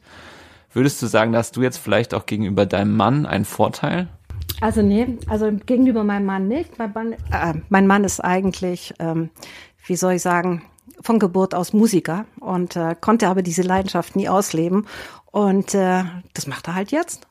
[0.72, 4.08] Würdest du sagen, dass du jetzt vielleicht auch gegenüber deinem Mann einen Vorteil?
[4.62, 6.80] Also nee, also gegenüber meinem Mann nicht.
[6.80, 9.30] Mein Mann, äh, mein Mann ist eigentlich, ähm,
[9.86, 10.64] wie soll ich sagen,
[11.02, 14.88] von Geburt aus Musiker und äh, konnte aber diese Leidenschaft nie ausleben.
[15.32, 17.28] Und äh, das macht er halt jetzt.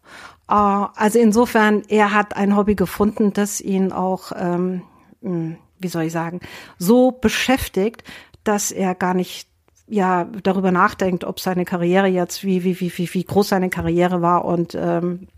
[0.48, 4.82] Äh, also insofern, er hat ein Hobby gefunden, das ihn auch, ähm,
[5.22, 6.40] hm, wie soll ich sagen,
[6.78, 8.04] so beschäftigt,
[8.44, 9.48] dass er gar nicht
[9.88, 14.22] ja darüber nachdenkt, ob seine Karriere jetzt wie wie wie wie wie groß seine Karriere
[14.22, 15.28] war und ähm,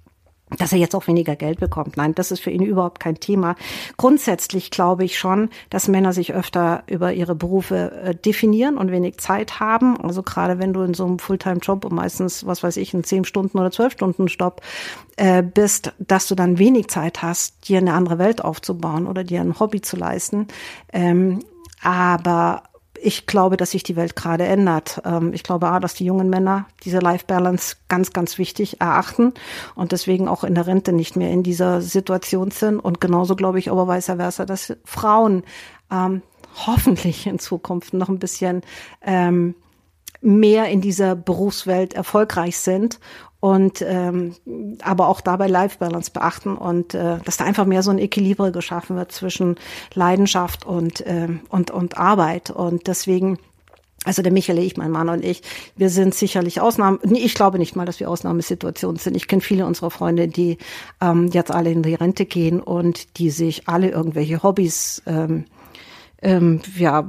[0.59, 1.97] dass er jetzt auch weniger Geld bekommt.
[1.97, 3.57] Nein, das ist für ihn überhaupt kein Thema.
[3.97, 9.19] Grundsätzlich glaube ich schon, dass Männer sich öfter über ihre Berufe äh, definieren und wenig
[9.19, 10.01] Zeit haben.
[10.01, 13.25] Also gerade wenn du in so einem Fulltime-Job und meistens, was weiß ich, in zehn
[13.25, 14.61] Stunden oder zwölf Stunden Stopp
[15.17, 19.41] äh, bist, dass du dann wenig Zeit hast, dir eine andere Welt aufzubauen oder dir
[19.41, 20.49] ein Hobby zu leisten.
[20.93, 21.41] Ähm,
[21.83, 22.63] aber
[23.05, 25.03] ich glaube, dass sich die Welt gerade ändert.
[25.05, 29.35] Ähm, ich glaube auch, dass die jungen Männer diese Life Balance ganz, ganz wichtig erachten
[29.75, 32.81] und deswegen auch in der Rente nicht mehr in dieser Situation sind.
[32.81, 35.45] Und genauso glaube ich aber vice versa, dass Frauen
[35.91, 36.23] ähm,
[36.67, 38.63] hoffentlich in Zukunft noch ein bisschen
[39.03, 39.55] ähm,
[40.21, 42.99] mehr in dieser Berufswelt erfolgreich sind
[43.45, 44.35] und ähm,
[44.81, 48.53] aber auch dabei Life Balance beachten und äh, dass da einfach mehr so ein Equilibre
[48.53, 49.57] geschaffen wird zwischen
[49.93, 53.39] Leidenschaft und äh, und und Arbeit und deswegen
[54.07, 55.43] also der Michael, ich, mein Mann und ich,
[55.77, 56.99] wir sind sicherlich Ausnahmen.
[57.05, 59.17] Nee, ich glaube nicht mal, dass wir Ausnahmesituationen sind.
[59.17, 60.59] Ich kenne viele unserer Freunde, die
[61.01, 65.45] ähm, jetzt alle in die Rente gehen und die sich alle irgendwelche Hobbys ähm,
[66.21, 67.07] ähm, ja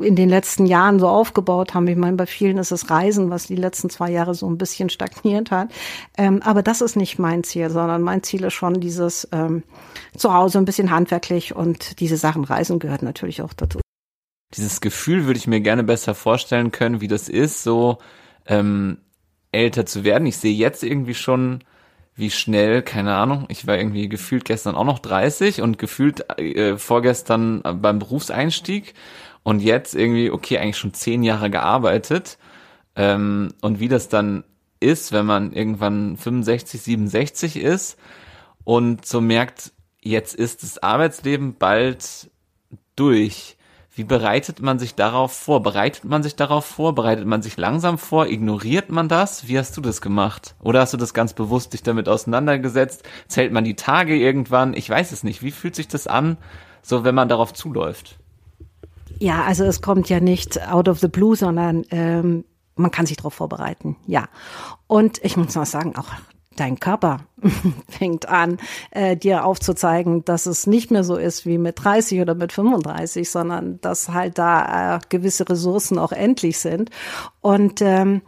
[0.00, 1.86] in den letzten Jahren so aufgebaut haben.
[1.88, 4.90] Ich meine, bei vielen ist es Reisen, was die letzten zwei Jahre so ein bisschen
[4.90, 5.70] stagniert hat.
[6.16, 9.62] Ähm, aber das ist nicht mein Ziel, sondern mein Ziel ist schon dieses ähm,
[10.16, 13.80] zu Hause ein bisschen handwerklich und diese Sachen Reisen gehört natürlich auch dazu.
[14.54, 17.98] Dieses Gefühl würde ich mir gerne besser vorstellen können, wie das ist, so
[18.46, 18.98] ähm,
[19.52, 20.26] älter zu werden.
[20.26, 21.62] Ich sehe jetzt irgendwie schon
[22.16, 26.76] wie schnell, keine Ahnung, ich war irgendwie gefühlt gestern auch noch 30 und gefühlt äh,
[26.76, 28.94] vorgestern beim Berufseinstieg
[29.42, 32.38] und jetzt irgendwie, okay, eigentlich schon zehn Jahre gearbeitet.
[32.96, 34.44] Ähm, und wie das dann
[34.80, 37.98] ist, wenn man irgendwann 65, 67 ist
[38.64, 42.30] und so merkt, jetzt ist das Arbeitsleben bald
[42.96, 43.56] durch.
[43.92, 45.62] Wie bereitet man sich darauf vor?
[45.62, 46.94] Bereitet man sich darauf vor?
[46.94, 48.28] Bereitet man sich langsam vor?
[48.28, 49.48] Ignoriert man das?
[49.48, 50.54] Wie hast du das gemacht?
[50.60, 53.02] Oder hast du das ganz bewusst dich damit auseinandergesetzt?
[53.26, 54.74] Zählt man die Tage irgendwann?
[54.74, 55.42] Ich weiß es nicht.
[55.42, 56.38] Wie fühlt sich das an,
[56.82, 58.19] so wenn man darauf zuläuft?
[59.20, 62.44] Ja, also es kommt ja nicht out of the blue, sondern ähm,
[62.74, 64.28] man kann sich darauf vorbereiten, ja.
[64.86, 66.08] Und ich muss mal sagen, auch
[66.56, 67.18] dein Körper
[67.88, 68.58] fängt an,
[68.90, 73.30] äh, dir aufzuzeigen, dass es nicht mehr so ist wie mit 30 oder mit 35,
[73.30, 76.90] sondern dass halt da äh, gewisse Ressourcen auch endlich sind.
[77.40, 78.22] Und ähm,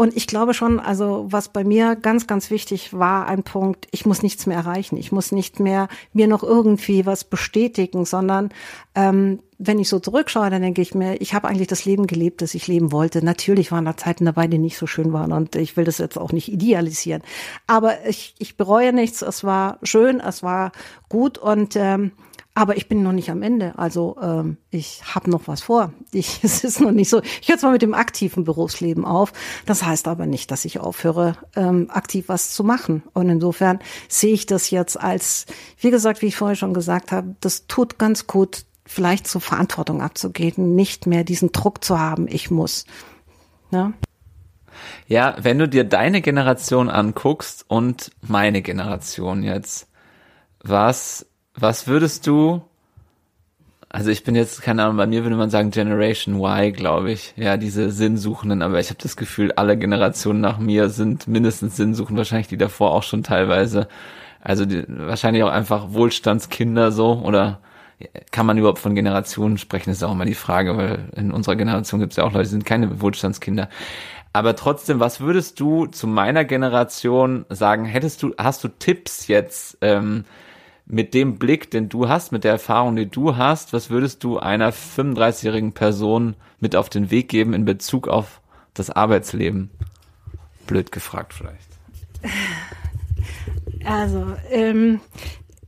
[0.00, 4.06] und ich glaube schon, also was bei mir ganz, ganz wichtig war, ein Punkt, ich
[4.06, 4.96] muss nichts mehr erreichen.
[4.96, 8.50] Ich muss nicht mehr mir noch irgendwie was bestätigen, sondern
[8.94, 12.42] ähm, wenn ich so zurückschaue, dann denke ich mir, ich habe eigentlich das Leben gelebt,
[12.42, 13.24] das ich leben wollte.
[13.24, 16.16] Natürlich waren da Zeiten dabei, die nicht so schön waren und ich will das jetzt
[16.16, 17.22] auch nicht idealisieren.
[17.66, 19.20] Aber ich, ich bereue nichts.
[19.20, 20.70] Es war schön, es war
[21.08, 22.12] gut und ähm,
[22.58, 23.78] aber ich bin noch nicht am Ende.
[23.78, 25.92] Also ähm, ich habe noch was vor.
[26.10, 27.20] Ich, es ist noch nicht so.
[27.40, 29.32] Ich höre zwar mit dem aktiven Berufsleben auf.
[29.66, 33.04] Das heißt aber nicht, dass ich aufhöre, ähm, aktiv was zu machen.
[33.12, 33.78] Und insofern
[34.08, 35.46] sehe ich das jetzt als,
[35.78, 40.02] wie gesagt, wie ich vorher schon gesagt habe, das tut ganz gut, vielleicht zur Verantwortung
[40.02, 42.86] abzugeben, nicht mehr diesen Druck zu haben, ich muss.
[43.70, 43.92] Ja?
[45.06, 49.88] Ja, wenn du dir deine Generation anguckst und meine Generation jetzt,
[50.64, 51.26] was
[51.60, 52.62] was würdest du,
[53.88, 57.34] also ich bin jetzt, keine Ahnung, bei mir würde man sagen Generation Y, glaube ich.
[57.36, 62.18] Ja, diese Sinnsuchenden, aber ich habe das Gefühl, alle Generationen nach mir sind mindestens Sinnsuchend,
[62.18, 63.88] wahrscheinlich die davor auch schon teilweise.
[64.42, 67.60] Also die, wahrscheinlich auch einfach Wohlstandskinder so oder
[68.30, 71.98] kann man überhaupt von Generationen sprechen, ist auch immer die Frage, weil in unserer Generation
[72.00, 73.68] gibt es ja auch Leute, die sind keine Wohlstandskinder.
[74.32, 77.86] Aber trotzdem, was würdest du zu meiner Generation sagen?
[77.86, 80.24] Hättest du, hast du Tipps jetzt ähm,
[80.88, 84.38] mit dem Blick, den du hast, mit der Erfahrung, die du hast, was würdest du
[84.38, 88.40] einer 35-jährigen Person mit auf den Weg geben in Bezug auf
[88.72, 89.70] das Arbeitsleben?
[90.66, 91.68] Blöd gefragt vielleicht.
[93.84, 95.00] Also, ähm,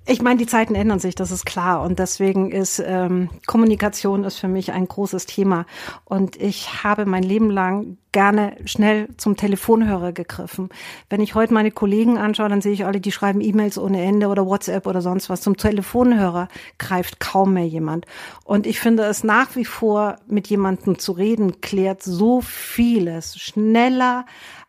[0.06, 1.82] ich meine, die Zeiten ändern sich, das ist klar.
[1.82, 5.66] Und deswegen ist ähm, Kommunikation ist für mich ein großes Thema.
[6.04, 10.70] Und ich habe mein Leben lang gerne schnell zum Telefonhörer gegriffen.
[11.10, 14.26] Wenn ich heute meine Kollegen anschaue, dann sehe ich alle, die schreiben E-Mails ohne Ende
[14.28, 15.42] oder WhatsApp oder sonst was.
[15.42, 16.48] Zum Telefonhörer
[16.78, 18.06] greift kaum mehr jemand.
[18.44, 24.24] Und ich finde es nach wie vor, mit jemandem zu reden, klärt so vieles schneller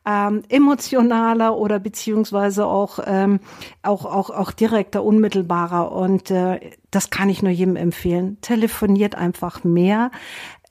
[0.05, 3.39] ähm, emotionaler oder beziehungsweise auch, ähm,
[3.83, 5.91] auch, auch, auch direkter, unmittelbarer.
[5.91, 8.37] Und äh, das kann ich nur jedem empfehlen.
[8.41, 10.11] Telefoniert einfach mehr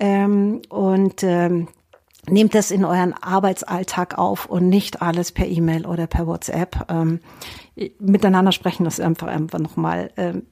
[0.00, 1.68] ähm, und ähm,
[2.28, 6.86] nehmt das in euren Arbeitsalltag auf und nicht alles per E-Mail oder per WhatsApp.
[6.88, 7.20] Ähm,
[7.98, 10.10] miteinander sprechen das einfach einfach nochmal.
[10.16, 10.42] Ähm,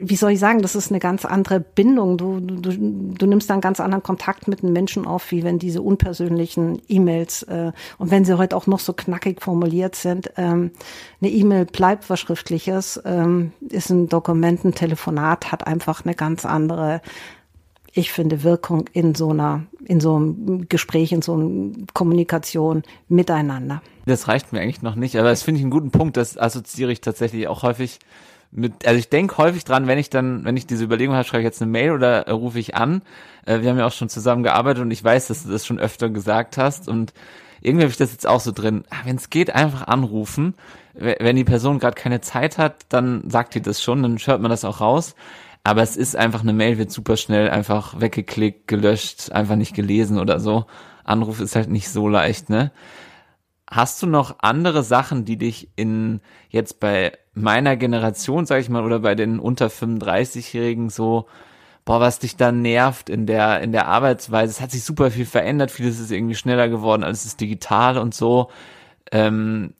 [0.00, 2.18] wie soll ich sagen, das ist eine ganz andere Bindung.
[2.18, 5.82] Du, du, du nimmst dann ganz anderen Kontakt mit den Menschen auf, wie wenn diese
[5.82, 10.30] unpersönlichen E-Mails äh, und wenn sie heute auch noch so knackig formuliert sind.
[10.36, 10.70] Ähm,
[11.20, 16.44] eine E-Mail bleibt was Schriftliches, ähm, ist ein Dokument, ein Telefonat, hat einfach eine ganz
[16.44, 17.00] andere
[17.94, 23.82] ich finde, Wirkung in so einer, in so einem Gespräch, in so einer Kommunikation miteinander.
[24.04, 26.16] Das reicht mir eigentlich noch nicht, aber das finde ich einen guten Punkt.
[26.16, 28.00] Das assoziiere ich tatsächlich auch häufig
[28.50, 31.42] mit, also ich denke häufig dran, wenn ich dann, wenn ich diese Überlegung habe, schreibe
[31.42, 33.02] ich jetzt eine Mail oder äh, rufe ich an.
[33.46, 35.78] Äh, wir haben ja auch schon zusammen gearbeitet und ich weiß, dass du das schon
[35.78, 37.12] öfter gesagt hast und
[37.60, 38.84] irgendwie habe ich das jetzt auch so drin.
[38.90, 40.54] Ah, wenn es geht, einfach anrufen.
[40.92, 44.50] Wenn die Person gerade keine Zeit hat, dann sagt die das schon, dann hört man
[44.50, 45.16] das auch raus.
[45.64, 50.18] Aber es ist einfach eine Mail, wird super schnell einfach weggeklickt, gelöscht, einfach nicht gelesen
[50.18, 50.66] oder so.
[51.04, 52.70] Anruf ist halt nicht so leicht, ne?
[53.70, 58.84] Hast du noch andere Sachen, die dich in jetzt bei meiner Generation, sag ich mal,
[58.84, 61.26] oder bei den unter 35-Jährigen so,
[61.86, 64.50] boah, was dich da nervt in der, in der Arbeitsweise?
[64.50, 68.14] Es hat sich super viel verändert, vieles ist irgendwie schneller geworden, alles ist digital und
[68.14, 68.50] so.
[69.10, 69.72] Ähm,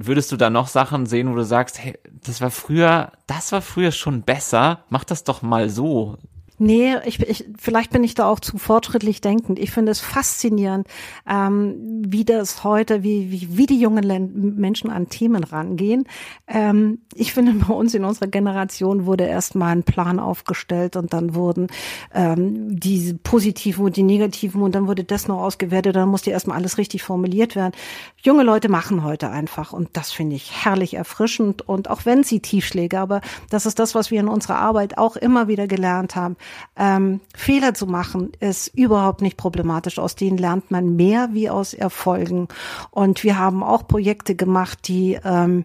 [0.00, 3.60] würdest du da noch Sachen sehen, wo du sagst, hey, das war früher, das war
[3.62, 6.16] früher schon besser, mach das doch mal so.
[6.60, 9.60] Nee, ich, ich, vielleicht bin ich da auch zu fortschrittlich denkend.
[9.60, 10.88] Ich finde es faszinierend,
[11.28, 16.04] ähm, wie das heute, wie, wie, wie die jungen Menschen an Themen rangehen.
[16.48, 21.36] Ähm, ich finde, bei uns in unserer Generation wurde erstmal ein Plan aufgestellt und dann
[21.36, 21.68] wurden
[22.12, 26.56] ähm, die positiven und die negativen und dann wurde das noch ausgewertet, dann musste erstmal
[26.56, 27.72] alles richtig formuliert werden.
[28.20, 32.40] Junge Leute machen heute einfach und das finde ich herrlich erfrischend und auch wenn sie
[32.40, 36.36] Tiefschläge, aber das ist das, was wir in unserer Arbeit auch immer wieder gelernt haben
[36.76, 39.98] ähm, Fehler zu machen ist überhaupt nicht problematisch.
[39.98, 42.48] Aus denen lernt man mehr wie aus Erfolgen.
[42.90, 45.64] Und wir haben auch Projekte gemacht, die ähm,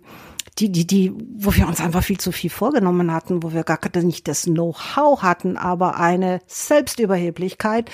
[0.59, 3.79] die, die, die, wo wir uns einfach viel zu viel vorgenommen hatten, wo wir gar
[4.03, 7.89] nicht das Know-how hatten, aber eine Selbstüberheblichkeit.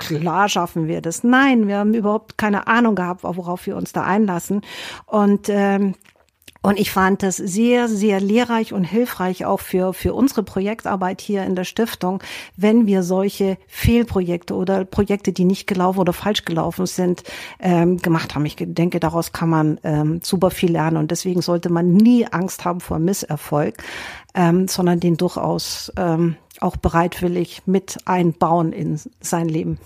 [0.00, 1.22] Klar schaffen wir das.
[1.22, 4.62] Nein, wir haben überhaupt keine Ahnung gehabt, worauf wir uns da einlassen.
[5.06, 5.94] Und ähm,
[6.60, 11.44] und ich fand das sehr, sehr lehrreich und hilfreich auch für, für unsere Projektarbeit hier
[11.44, 12.22] in der Stiftung,
[12.56, 17.22] wenn wir solche Fehlprojekte oder Projekte, die nicht gelaufen oder falsch gelaufen sind,
[17.60, 18.44] ähm, gemacht haben.
[18.44, 22.64] Ich denke, daraus kann man ähm, super viel lernen und deswegen sollte man nie Angst
[22.64, 23.82] haben vor Misserfolg,
[24.34, 29.78] ähm, sondern den durchaus ähm, auch bereitwillig mit einbauen in sein Leben.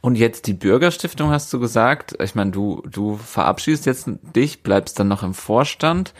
[0.00, 2.16] Und jetzt die Bürgerstiftung hast du gesagt.
[2.22, 6.14] Ich meine, du, du verabschiedest jetzt dich, bleibst dann noch im Vorstand,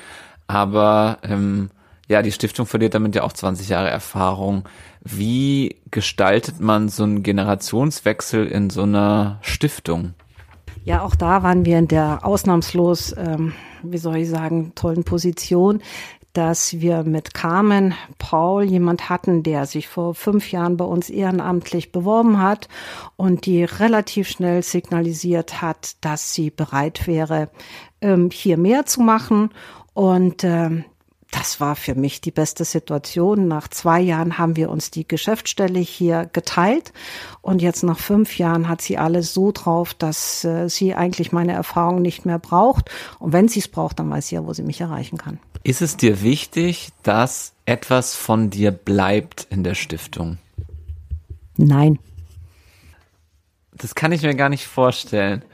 [0.46, 1.70] aber ähm,
[2.08, 4.64] ja, die Stiftung verliert damit ja auch 20 Jahre Erfahrung.
[5.02, 10.14] Wie gestaltet man so einen Generationswechsel in so einer Stiftung?
[10.84, 15.82] Ja, auch da waren wir in der ausnahmslos, ähm, wie soll ich sagen, tollen Position,
[16.32, 21.92] dass wir mit Carmen Paul jemand hatten, der sich vor fünf Jahren bei uns ehrenamtlich
[21.92, 22.68] beworben hat
[23.16, 27.50] und die relativ schnell signalisiert hat, dass sie bereit wäre,
[28.00, 29.50] ähm, hier mehr zu machen.
[29.94, 30.84] Und ähm,
[31.30, 33.48] das war für mich die beste Situation.
[33.48, 36.92] Nach zwei Jahren haben wir uns die Geschäftsstelle hier geteilt
[37.42, 41.52] und jetzt nach fünf Jahren hat sie alles so drauf, dass äh, sie eigentlich meine
[41.52, 42.90] Erfahrung nicht mehr braucht.
[43.18, 45.38] Und wenn sie es braucht, dann weiß sie ja, wo sie mich erreichen kann.
[45.64, 50.38] Ist es dir wichtig, dass etwas von dir bleibt in der Stiftung?
[51.56, 51.98] Nein.
[53.72, 55.44] Das kann ich mir gar nicht vorstellen.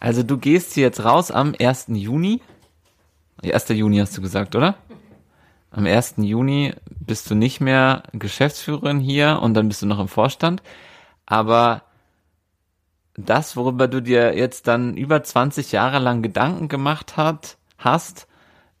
[0.00, 1.86] Also du gehst hier jetzt raus am 1.
[1.88, 2.40] Juni.
[3.42, 3.68] 1.
[3.68, 4.76] Juni hast du gesagt, oder?
[5.72, 6.14] Am 1.
[6.18, 10.62] Juni bist du nicht mehr Geschäftsführerin hier und dann bist du noch im Vorstand.
[11.24, 11.82] Aber
[13.14, 18.28] das, worüber du dir jetzt dann über 20 Jahre lang Gedanken gemacht hat, hast,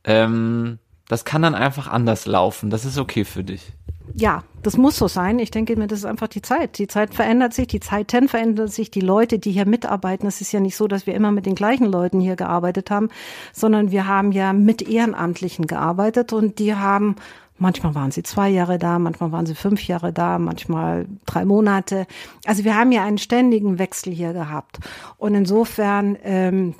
[0.04, 0.78] ähm,
[1.08, 2.68] das kann dann einfach anders laufen.
[2.70, 3.72] Das ist okay für dich
[4.14, 5.38] ja, das muss so sein.
[5.38, 6.78] Ich denke mir, das ist einfach die Zeit.
[6.78, 10.26] Die Zeit verändert sich, die Zeiten verändern sich, die Leute, die hier mitarbeiten.
[10.26, 13.08] Es ist ja nicht so, dass wir immer mit den gleichen Leuten hier gearbeitet haben,
[13.52, 17.16] sondern wir haben ja mit Ehrenamtlichen gearbeitet und die haben
[17.58, 22.08] Manchmal waren sie zwei Jahre da, manchmal waren sie fünf Jahre da, manchmal drei Monate.
[22.44, 24.80] Also wir haben ja einen ständigen Wechsel hier gehabt.
[25.16, 26.74] Und insofern ähm,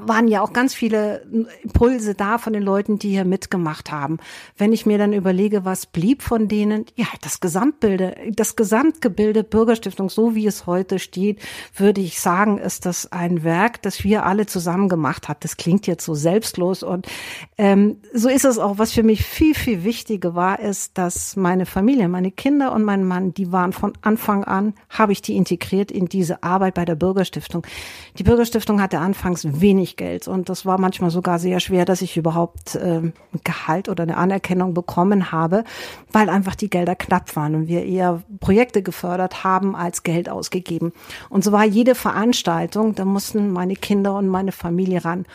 [0.00, 1.26] waren ja auch ganz viele
[1.62, 4.18] Impulse da von den Leuten, die hier mitgemacht haben.
[4.56, 10.08] Wenn ich mir dann überlege, was blieb von denen, ja, das Gesamtbilde, das Gesamtgebilde Bürgerstiftung,
[10.08, 11.40] so wie es heute steht,
[11.76, 15.40] würde ich sagen, ist das ein Werk, das wir alle zusammen gemacht haben.
[15.40, 17.06] Das klingt jetzt so selbstlos und
[17.58, 18.78] ähm, so ist es auch.
[18.78, 23.04] Was für mich viel, viel wichtiger war, ist, dass meine Familie, meine Kinder und mein
[23.04, 26.94] Mann, die waren von Anfang an, habe ich die integriert in diese Arbeit bei der
[26.94, 27.66] Bürgerstiftung.
[28.16, 32.02] Die Bürgerstiftung hatte anfangs wenig wenig Geld und das war manchmal sogar sehr schwer, dass
[32.02, 33.12] ich überhaupt äh, ein
[33.44, 35.64] Gehalt oder eine Anerkennung bekommen habe,
[36.12, 40.92] weil einfach die Gelder knapp waren und wir eher Projekte gefördert haben als Geld ausgegeben.
[41.28, 45.26] Und so war jede Veranstaltung, da mussten meine Kinder und meine Familie ran.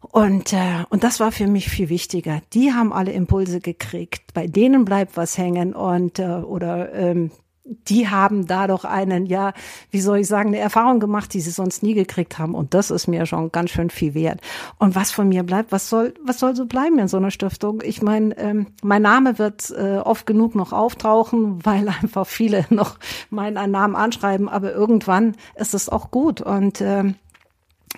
[0.00, 2.40] Und, äh, und das war für mich viel wichtiger.
[2.52, 4.32] Die haben alle Impulse gekriegt.
[4.34, 7.30] Bei denen bleibt was hängen und äh, oder ähm,
[7.66, 9.52] die haben da doch einen, ja,
[9.90, 12.54] wie soll ich sagen, eine Erfahrung gemacht, die sie sonst nie gekriegt haben.
[12.54, 14.40] Und das ist mir schon ganz schön viel wert.
[14.78, 17.82] Und was von mir bleibt, was soll, was soll so bleiben in so einer Stiftung?
[17.84, 22.98] Ich meine, ähm, mein Name wird äh, oft genug noch auftauchen, weil einfach viele noch
[23.30, 24.48] meinen Namen anschreiben.
[24.48, 26.40] Aber irgendwann ist es auch gut.
[26.40, 27.16] Und ähm,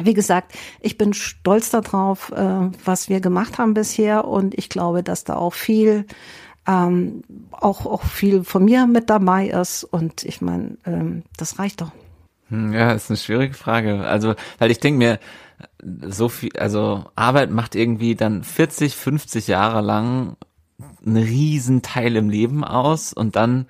[0.00, 4.26] wie gesagt, ich bin stolz darauf, äh, was wir gemacht haben bisher.
[4.26, 6.06] Und ich glaube, dass da auch viel
[6.68, 9.84] ähm, auch, auch viel von mir mit dabei ist.
[9.84, 11.90] Und ich meine, ähm, das reicht doch.
[12.50, 14.04] Hm, ja, ist eine schwierige Frage.
[14.04, 15.18] Also, weil ich denke mir,
[16.06, 20.36] so viel, also Arbeit macht irgendwie dann 40, 50 Jahre lang
[21.04, 23.66] einen riesen Teil im Leben aus und dann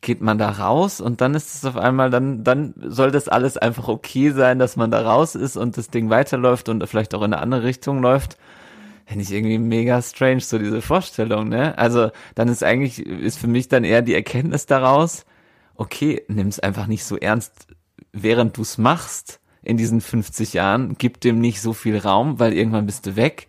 [0.00, 3.56] geht man da raus und dann ist es auf einmal, dann, dann soll das alles
[3.56, 7.22] einfach okay sein, dass man da raus ist und das Ding weiterläuft und vielleicht auch
[7.22, 8.38] in eine andere Richtung läuft.
[9.08, 11.78] Finde ich irgendwie mega strange, so diese Vorstellung, ne?
[11.78, 15.24] Also, dann ist eigentlich, ist für mich dann eher die Erkenntnis daraus,
[15.76, 17.68] okay, nimm es einfach nicht so ernst,
[18.12, 22.52] während du es machst in diesen 50 Jahren, gib dem nicht so viel Raum, weil
[22.52, 23.48] irgendwann bist du weg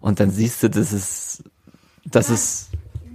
[0.00, 1.42] und dann siehst du, dass es,
[2.04, 2.70] dass es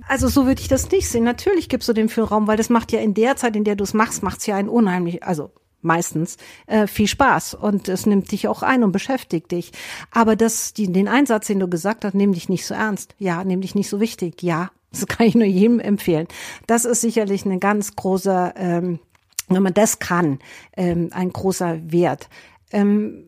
[0.07, 1.23] also so würde ich das nicht sehen.
[1.23, 3.75] Natürlich gibst du dem viel Raum, weil das macht ja in der Zeit, in der
[3.75, 5.51] du es machst, macht es ja ein unheimlich, also
[5.81, 9.71] meistens äh, viel Spaß und es nimmt dich auch ein und beschäftigt dich.
[10.11, 13.15] Aber das, die, den Einsatz, den du gesagt hast, nimm dich nicht so ernst.
[13.19, 14.41] Ja, nimm dich nicht so wichtig.
[14.41, 16.27] Ja, das kann ich nur jedem empfehlen.
[16.67, 18.99] Das ist sicherlich ein ganz großer, ähm,
[19.47, 20.39] wenn man das kann,
[20.75, 22.29] ähm, ein großer Wert.
[22.71, 23.24] Ähm,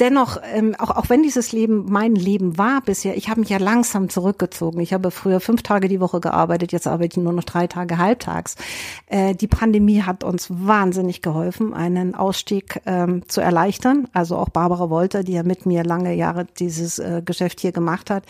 [0.00, 3.58] dennoch, ähm, auch, auch wenn dieses Leben mein Leben war bisher, ich habe mich ja
[3.58, 4.80] langsam zurückgezogen.
[4.80, 7.98] Ich habe früher fünf Tage die Woche gearbeitet, jetzt arbeite ich nur noch drei Tage
[7.98, 8.56] halbtags.
[9.06, 14.08] Äh, die Pandemie hat uns wahnsinnig geholfen, einen Ausstieg ähm, zu erleichtern.
[14.12, 18.10] Also auch Barbara Wolter, die ja mit mir lange Jahre dieses äh, Geschäft hier gemacht
[18.10, 18.24] hat,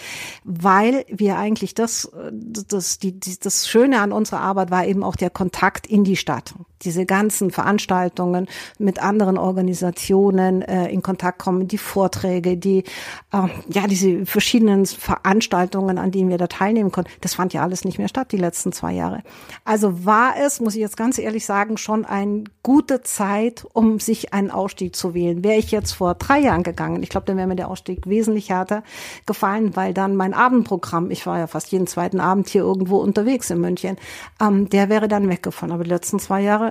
[0.44, 5.16] weil wir eigentlich das, das, die, die, das Schöne an unserer Arbeit war eben auch
[5.16, 6.54] der Kontakt in die Stadt.
[6.82, 8.46] Diese ganzen Veranstaltungen
[8.78, 12.84] mit anderen Organisationen äh, in Kontakt kommen die Vorträge, die
[13.32, 17.84] äh, ja diese verschiedenen Veranstaltungen, an denen wir da teilnehmen konnten, das fand ja alles
[17.84, 19.22] nicht mehr statt die letzten zwei Jahre.
[19.64, 24.32] Also war es, muss ich jetzt ganz ehrlich sagen, schon eine gute Zeit, um sich
[24.32, 25.42] einen Ausstieg zu wählen.
[25.42, 28.50] Wäre ich jetzt vor drei Jahren gegangen, ich glaube, dann wäre mir der Ausstieg wesentlich
[28.50, 28.82] härter
[29.26, 33.50] gefallen, weil dann mein Abendprogramm, ich war ja fast jeden zweiten Abend hier irgendwo unterwegs
[33.50, 33.96] in München,
[34.40, 35.72] ähm, der wäre dann weggefallen.
[35.72, 36.67] Aber die letzten zwei Jahre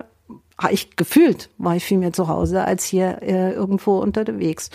[0.70, 4.70] ich gefühlt war ich viel mehr zu Hause als hier äh, irgendwo unterwegs.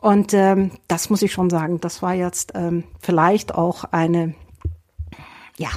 [0.00, 4.34] Und ähm, das muss ich schon sagen, das war jetzt ähm, vielleicht auch eine
[5.60, 5.68] ja,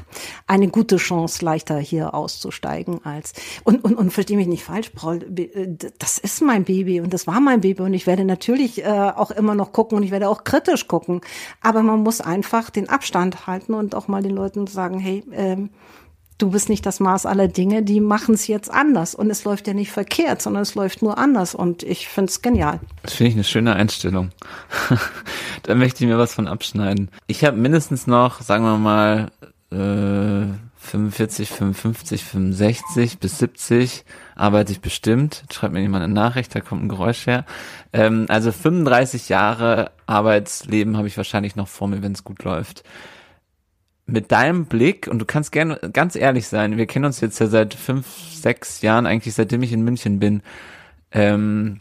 [0.47, 3.33] eine gute Chance, leichter hier auszusteigen als
[3.65, 5.19] und und und verstehe mich nicht falsch, Paul.
[5.37, 8.87] Äh, das ist mein Baby und das war mein Baby und ich werde natürlich äh,
[8.87, 11.19] auch immer noch gucken und ich werde auch kritisch gucken.
[11.59, 15.69] Aber man muss einfach den Abstand halten und auch mal den Leuten sagen, hey, ähm,
[16.37, 19.15] du bist nicht das Maß aller Dinge, die machen es jetzt anders.
[19.15, 21.55] Und es läuft ja nicht verkehrt, sondern es läuft nur anders.
[21.55, 22.79] Und ich finde es genial.
[23.01, 24.31] Das finde ich eine schöne Einstellung.
[25.63, 27.09] da möchte ich mir was von abschneiden.
[27.27, 29.31] Ich habe mindestens noch, sagen wir mal,
[29.71, 30.53] äh,
[30.83, 34.03] 45, 55, 65 bis 70
[34.35, 35.45] arbeite ich bestimmt.
[35.51, 37.45] Schreibt mir jemand eine Nachricht, da kommt ein Geräusch her.
[37.93, 42.83] Ähm, also 35 Jahre Arbeitsleben habe ich wahrscheinlich noch vor mir, wenn es gut läuft.
[44.05, 47.47] Mit deinem Blick, und du kannst gerne ganz ehrlich sein, wir kennen uns jetzt ja
[47.47, 50.41] seit fünf, sechs Jahren, eigentlich seitdem ich in München bin.
[51.11, 51.79] Ähm,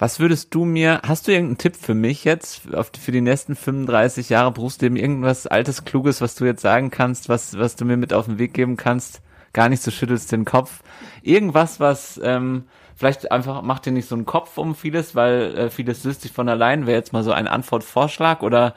[0.00, 3.54] was würdest du mir, hast du irgendeinen Tipp für mich jetzt auf, für die nächsten
[3.54, 4.96] 35 Jahre Berufsleben?
[4.96, 8.38] Irgendwas altes, kluges, was du jetzt sagen kannst, was, was du mir mit auf den
[8.38, 9.20] Weg geben kannst?
[9.52, 10.82] Gar nicht so schüttelst den Kopf.
[11.22, 12.64] Irgendwas, was, ähm,
[12.96, 16.32] vielleicht einfach macht dir nicht so einen Kopf um vieles, weil äh, vieles löst sich
[16.32, 16.86] von allein.
[16.86, 18.74] Wäre jetzt mal so ein Antwortvorschlag oder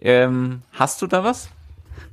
[0.00, 1.50] ähm, hast du da was?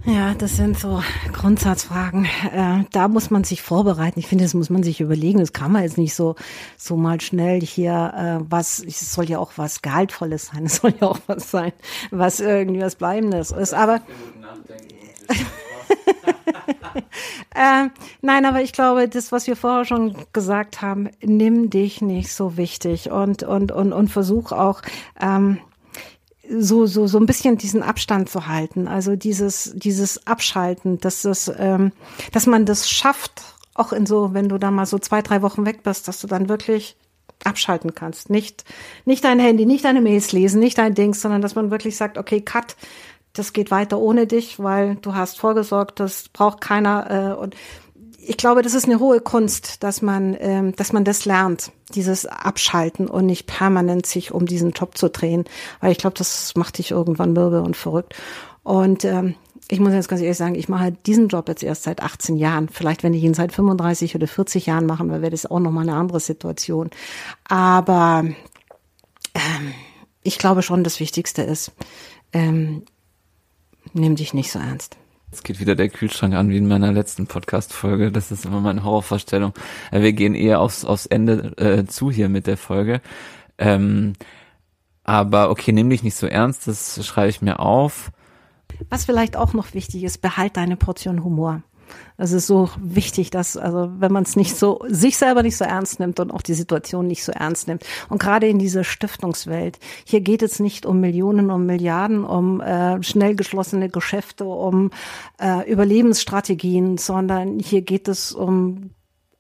[0.04, 2.26] Ja, das sind so Grundsatzfragen.
[2.26, 4.20] Äh, da muss man sich vorbereiten.
[4.20, 5.40] Ich finde, das muss man sich überlegen.
[5.40, 6.36] Das kann man jetzt nicht so
[6.76, 8.80] so mal schnell hier äh, was.
[8.80, 10.66] Es soll ja auch was Gehaltvolles sein.
[10.66, 11.72] Es soll ja auch was sein,
[12.10, 13.76] was irgendwie was Bleibendes ist.
[13.76, 13.96] Aber
[17.56, 17.90] äh,
[18.22, 22.58] nein, aber ich glaube, das, was wir vorher schon gesagt haben, nimm dich nicht so
[22.58, 24.82] wichtig und und und und versuch auch
[25.20, 25.60] ähm,
[26.60, 28.88] so, so, so ein bisschen diesen Abstand zu halten.
[28.88, 31.92] Also dieses, dieses Abschalten, dass das, ähm,
[32.32, 33.42] dass man das schafft,
[33.74, 36.28] auch in so, wenn du da mal so zwei, drei Wochen weg bist, dass du
[36.28, 36.98] dann wirklich
[37.44, 38.30] abschalten kannst.
[38.30, 38.66] Nicht,
[39.06, 42.18] nicht dein Handy, nicht deine Mails lesen, nicht dein Dings, sondern dass man wirklich sagt,
[42.18, 42.76] okay, cut,
[43.34, 47.10] das geht weiter ohne dich, weil du hast vorgesorgt, das braucht keiner.
[47.10, 47.56] Äh, und
[48.24, 52.26] ich glaube, das ist eine hohe Kunst, dass man, ähm, dass man das lernt, dieses
[52.26, 55.46] Abschalten und nicht permanent sich um diesen Job zu drehen,
[55.80, 58.16] weil ich glaube, das macht dich irgendwann mürbe und verrückt.
[58.64, 59.36] Und ähm,
[59.70, 62.70] ich muss jetzt ganz ehrlich sagen, ich mache diesen Job jetzt erst seit 18 Jahren.
[62.70, 65.88] Vielleicht, wenn ich ihn seit 35 oder 40 Jahren machen würde, wäre das auch nochmal
[65.88, 66.90] eine andere Situation.
[67.46, 68.26] Aber
[69.34, 69.74] ähm,
[70.24, 71.72] ich glaube schon, das Wichtigste ist,
[72.34, 72.84] ähm,
[73.94, 74.98] nimm dich nicht so ernst.
[75.32, 78.12] Es geht wieder der Kühlschrank an wie in meiner letzten Podcast-Folge.
[78.12, 79.54] Das ist immer meine Horrorvorstellung.
[79.92, 83.02] Äh, wir gehen eher aufs, aufs Ende äh, zu hier mit der Folge.
[83.58, 84.14] Ähm,
[85.04, 88.12] aber okay, nimm dich nicht so ernst, das schreibe ich mir auf.
[88.90, 91.64] Was vielleicht auch noch wichtig ist, behalt deine Portion Humor.
[92.18, 95.66] Es ist so wichtig, dass, also wenn man es nicht so, sich selber nicht so
[95.66, 97.84] ernst nimmt und auch die Situation nicht so ernst nimmt.
[98.10, 103.02] Und gerade in dieser Stiftungswelt, hier geht es nicht um Millionen, um Milliarden, um äh,
[103.04, 104.92] schnell geschlossene Geschäfte, um
[105.40, 108.92] äh, Überlebensstrategien, sondern hier geht es um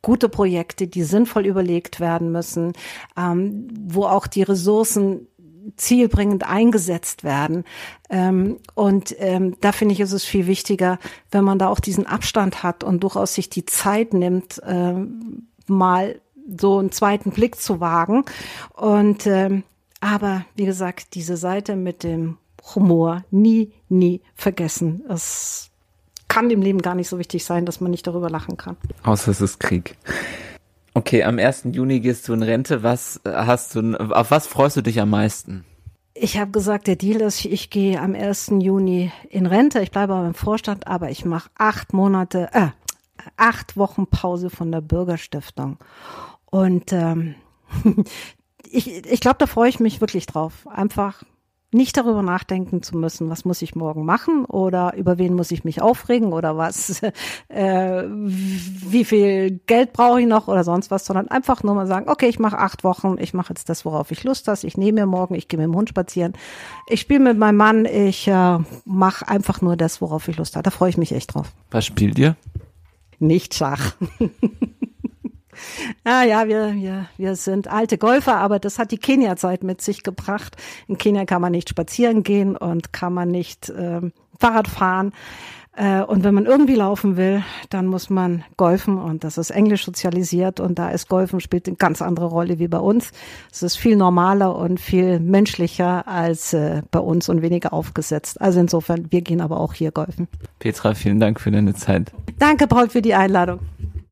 [0.02, 2.74] gute Projekte, die sinnvoll überlegt werden müssen,
[3.18, 5.28] ähm, wo auch die Ressourcen
[5.78, 7.66] zielbringend eingesetzt werden.
[8.10, 11.00] Ähm, und ähm, da finde ich, ist es viel wichtiger,
[11.32, 16.20] wenn man da auch diesen Abstand hat und durchaus sich die Zeit nimmt, ähm, mal
[16.60, 18.26] so einen zweiten Blick zu wagen.
[18.74, 19.64] Und ähm,
[20.00, 22.38] aber wie gesagt, diese Seite mit dem
[22.76, 25.04] Humor nie, nie vergessen.
[25.08, 25.70] Es
[26.28, 28.78] kann im Leben gar nicht so wichtig sein, dass man nicht darüber lachen kann.
[29.04, 29.98] Außer es ist Krieg.
[30.94, 31.68] Okay, am 1.
[31.72, 32.84] Juni gehst du in Rente.
[32.84, 35.64] Was hast du, auf was freust du dich am meisten?
[36.14, 38.52] Ich habe gesagt, der Deal ist, ich gehe am 1.
[38.60, 39.82] Juni in Rente.
[39.82, 42.68] Ich bleibe aber im Vorstand, aber ich mache acht Monate, äh,
[43.38, 45.78] acht Wochen Pause von der Bürgerstiftung.
[46.46, 47.36] Und ähm,
[48.70, 50.68] ich, ich glaube, da freue ich mich wirklich drauf.
[50.68, 51.24] Einfach
[51.74, 55.64] nicht darüber nachdenken zu müssen, was muss ich morgen machen oder über wen muss ich
[55.64, 57.02] mich aufregen oder was,
[57.48, 62.10] äh, wie viel Geld brauche ich noch oder sonst was, sondern einfach nur mal sagen,
[62.10, 65.02] okay, ich mache acht Wochen, ich mache jetzt das, worauf ich Lust habe, ich nehme
[65.02, 66.34] mir morgen, ich gehe mit dem Hund spazieren,
[66.88, 70.64] ich spiele mit meinem Mann, ich äh, mache einfach nur das, worauf ich Lust habe.
[70.64, 71.54] Da freue ich mich echt drauf.
[71.70, 72.36] Was spielt ihr?
[73.20, 73.96] Nicht Schach.
[76.06, 80.04] Ja, ja, wir, wir, wir sind alte Golfer, aber das hat die Kenia-Zeit mit sich
[80.04, 80.58] gebracht.
[80.88, 84.02] In Kenia kann man nicht spazieren gehen und kann man nicht äh,
[84.40, 85.14] Fahrrad fahren.
[85.76, 89.86] Äh, und wenn man irgendwie laufen will, dann muss man golfen und das ist englisch
[89.86, 93.12] sozialisiert und da ist Golfen spielt eine ganz andere Rolle wie bei uns.
[93.52, 98.42] Es ist viel normaler und viel menschlicher als äh, bei uns und weniger aufgesetzt.
[98.42, 100.28] Also insofern, wir gehen aber auch hier golfen.
[100.60, 102.12] Petra, vielen Dank für deine Zeit.
[102.38, 103.60] Danke, Paul, für die Einladung.